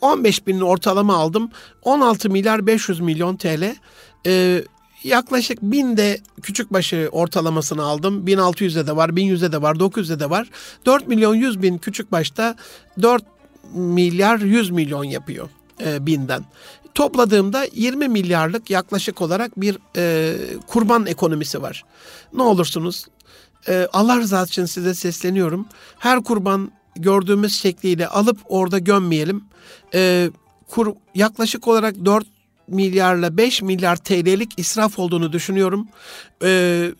[0.00, 1.50] 15 bin ortalama aldım.
[1.82, 3.74] 16 milyar 500 milyon TL.
[5.04, 8.26] Yaklaşık binde küçük başı ortalamasını aldım.
[8.26, 10.50] 1600'de de var, 1100'de de var, 900'de de var.
[10.86, 12.56] 4 milyon 100 bin küçük başta
[13.02, 13.24] 4
[13.74, 15.48] milyar 100 milyon yapıyor
[15.84, 16.44] e, binden.
[16.94, 20.34] Topladığımda 20 milyarlık yaklaşık olarak bir e,
[20.66, 21.84] kurban ekonomisi var.
[22.32, 23.06] Ne olursunuz
[23.68, 25.66] e, Allah rızası için size sesleniyorum.
[25.98, 29.44] Her kurban gördüğümüz şekliyle alıp orada gömmeyelim.
[29.94, 30.30] E,
[30.68, 32.26] kur, yaklaşık olarak 4
[32.68, 35.88] milyarla 5 milyar TL'lik israf olduğunu düşünüyorum.
[36.44, 36.90] E,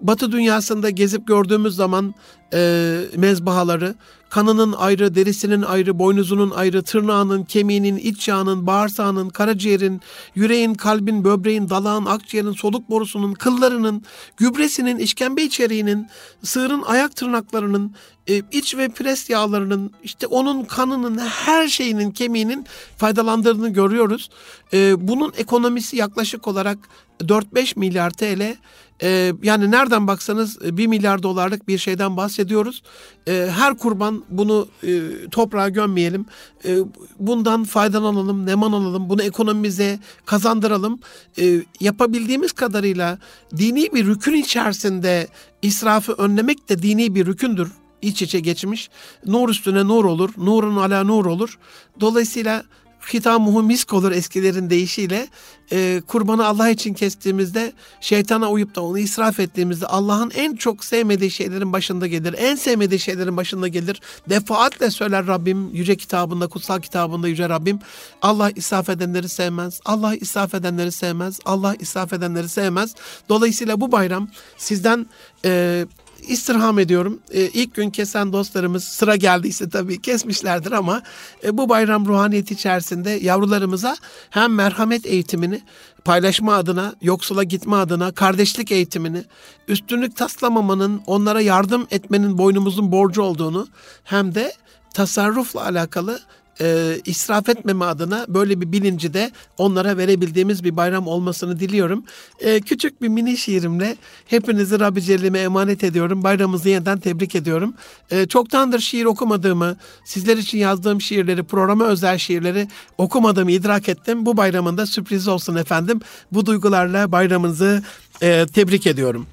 [0.00, 2.14] Batı dünyasında gezip gördüğümüz zaman
[2.54, 3.94] e, mezbahaları
[4.34, 10.00] kanının ayrı, derisinin ayrı, boynuzunun ayrı, tırnağının, kemiğinin, iç yağının, bağırsağının, karaciğerin,
[10.34, 14.02] yüreğin, kalbin, böbreğin, dalağın, akciğerin, soluk borusunun, kıllarının,
[14.36, 16.08] gübresinin, işkembe içeriğinin,
[16.42, 17.94] sığırın ayak tırnaklarının,
[18.26, 22.66] e, iç ve pres yağlarının, işte onun kanının, her şeyinin, kemiğinin
[22.96, 24.30] faydalandığını görüyoruz.
[24.72, 26.78] E, bunun ekonomisi yaklaşık olarak
[27.20, 28.56] 4-5 milyar TL
[29.02, 32.82] ee, yani nereden baksanız 1 e, milyar dolarlık bir şeyden bahsediyoruz.
[33.28, 36.26] Ee, her kurban bunu e, toprağa gömmeyelim.
[36.64, 36.78] Ee,
[37.18, 41.00] bundan faydalanalım, neman alalım, bunu ekonomimize kazandıralım.
[41.38, 43.18] Ee, yapabildiğimiz kadarıyla
[43.56, 45.28] dini bir rükün içerisinde
[45.62, 47.68] israfı önlemek de dini bir rükündür
[48.02, 48.90] iç içe geçmiş.
[49.26, 51.58] Nur üstüne nur olur, nurun ala nur olur.
[52.00, 52.64] Dolayısıyla
[53.12, 55.28] hitamuhu misk olur eskilerin deyişiyle.
[55.72, 61.30] E, kurbanı Allah için kestiğimizde şeytana uyup da onu israf ettiğimizde Allah'ın en çok sevmediği
[61.30, 62.34] şeylerin başında gelir.
[62.38, 64.00] En sevmediği şeylerin başında gelir.
[64.30, 67.78] Defaatle söyler Rabbim yüce kitabında, kutsal kitabında yüce Rabbim.
[68.22, 69.80] Allah israf edenleri sevmez.
[69.84, 71.40] Allah israf edenleri sevmez.
[71.44, 72.94] Allah israf edenleri sevmez.
[73.28, 75.06] Dolayısıyla bu bayram sizden
[75.44, 75.84] e,
[76.28, 77.20] istirham ediyorum.
[77.30, 81.02] E, ilk gün kesen dostlarımız sıra geldiyse tabii kesmişlerdir ama
[81.44, 83.96] e, bu bayram ruhaniyeti içerisinde yavrularımıza
[84.30, 85.62] hem merhamet eğitimini
[86.04, 89.24] paylaşma adına, yoksula gitme adına, kardeşlik eğitimini,
[89.68, 93.68] üstünlük taslamamanın, onlara yardım etmenin boynumuzun borcu olduğunu
[94.04, 94.52] hem de
[94.94, 96.20] tasarrufla alakalı
[96.60, 102.04] e, israf etmeme adına böyle bir bilinci de onlara verebildiğimiz bir bayram olmasını diliyorum.
[102.40, 103.96] E, küçük bir mini şiirimle
[104.26, 106.22] hepinizi Rabbi Celle'me emanet ediyorum.
[106.22, 107.74] Bayramımızı yeniden tebrik ediyorum.
[108.10, 114.26] E, çoktandır şiir okumadığımı, sizler için yazdığım şiirleri, programa özel şiirleri okumadığımı idrak ettim.
[114.26, 116.00] Bu bayramında sürpriz olsun efendim.
[116.32, 117.82] Bu duygularla bayramınızı
[118.22, 119.26] e, tebrik ediyorum.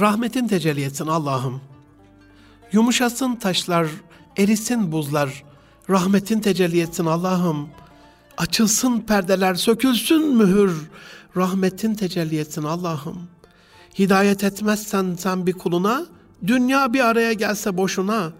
[0.00, 1.60] Rahmetin tecelli etsin Allah'ım.
[2.72, 3.88] Yumuşasın taşlar,
[4.36, 5.44] erisin buzlar,
[5.90, 7.68] rahmetin tecelli etsin Allah'ım.
[8.36, 10.90] Açılsın perdeler, sökülsün mühür,
[11.36, 13.28] rahmetin tecelli etsin Allah'ım.
[13.98, 16.06] Hidayet etmezsen sen bir kuluna,
[16.46, 18.32] dünya bir araya gelse boşuna,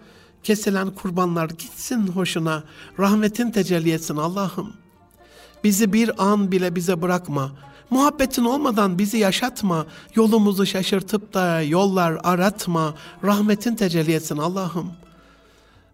[0.43, 2.63] kesilen kurbanlar gitsin hoşuna,
[2.99, 4.73] rahmetin tecelli etsin Allah'ım.
[5.63, 7.51] Bizi bir an bile bize bırakma,
[7.89, 14.91] Muhabbetin olmadan bizi yaşatma, yolumuzu şaşırtıp da yollar aratma, rahmetin tecelli etsin Allah'ım.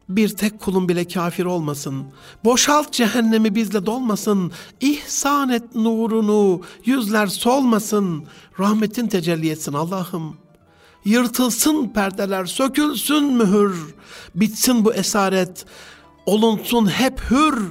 [0.10, 2.06] Bir tek kulun bile kafir olmasın.
[2.44, 4.52] Boşalt cehennemi bizle dolmasın.
[4.82, 8.24] İhsan et nurunu, yüzler solmasın.
[8.60, 10.38] Rahmetin tecelli etsin Allah'ım.
[11.06, 13.96] Yırtılsın perdeler, sökülsün mühür.
[14.36, 15.66] Bitsin bu esaret,
[16.26, 17.64] olunsun hep hür.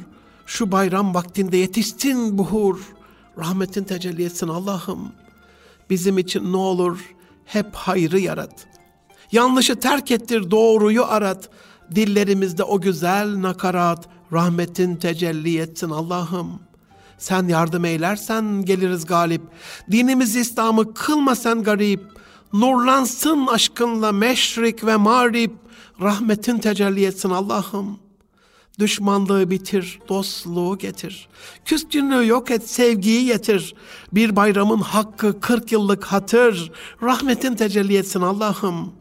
[0.46, 2.99] Şu bayram vaktinde yetişsin buhur.''
[3.38, 5.12] Rahmetin tecelli etsin Allah'ım.
[5.90, 7.14] Bizim için ne olur
[7.44, 8.66] hep hayrı yarat.
[9.32, 11.50] Yanlışı terk ettir, doğruyu arat.
[11.94, 16.60] Dillerimizde o güzel nakarat, rahmetin tecelli etsin Allah'ım.
[17.18, 19.42] Sen yardım eylersen geliriz galip.
[19.90, 22.00] Dinimiz İslam'ı kılma sen garip.
[22.52, 25.50] Nurlansın aşkınla meşrik ve mağrib.
[26.00, 27.98] Rahmetin tecelli etsin Allah'ım.
[28.80, 31.28] Düşmanlığı bitir, dostluğu getir.
[31.64, 33.74] Küskünlüğü yok et, sevgiyi getir.
[34.12, 36.72] Bir bayramın hakkı kırk yıllık hatır.
[37.02, 38.92] Rahmetin tecelli etsin Allah'ım.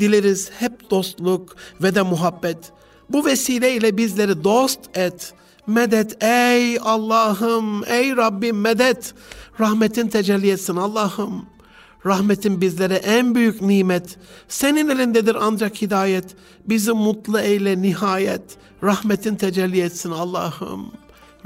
[0.00, 2.58] Dileriz hep dostluk ve de muhabbet.
[3.08, 5.34] Bu vesileyle bizleri dost et.
[5.66, 9.14] Medet ey Allah'ım, ey Rabbim medet.
[9.60, 11.46] Rahmetin tecelli etsin Allah'ım.
[12.06, 14.18] Rahmetin bizlere en büyük nimet.
[14.48, 16.36] Senin elindedir ancak hidayet.
[16.68, 18.56] Bizi mutlu eyle nihayet.
[18.82, 20.92] Rahmetin tecelli etsin Allah'ım.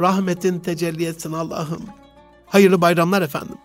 [0.01, 1.83] Rahmetin tecelli etsin Allah'ım.
[2.47, 3.57] Hayırlı bayramlar efendim.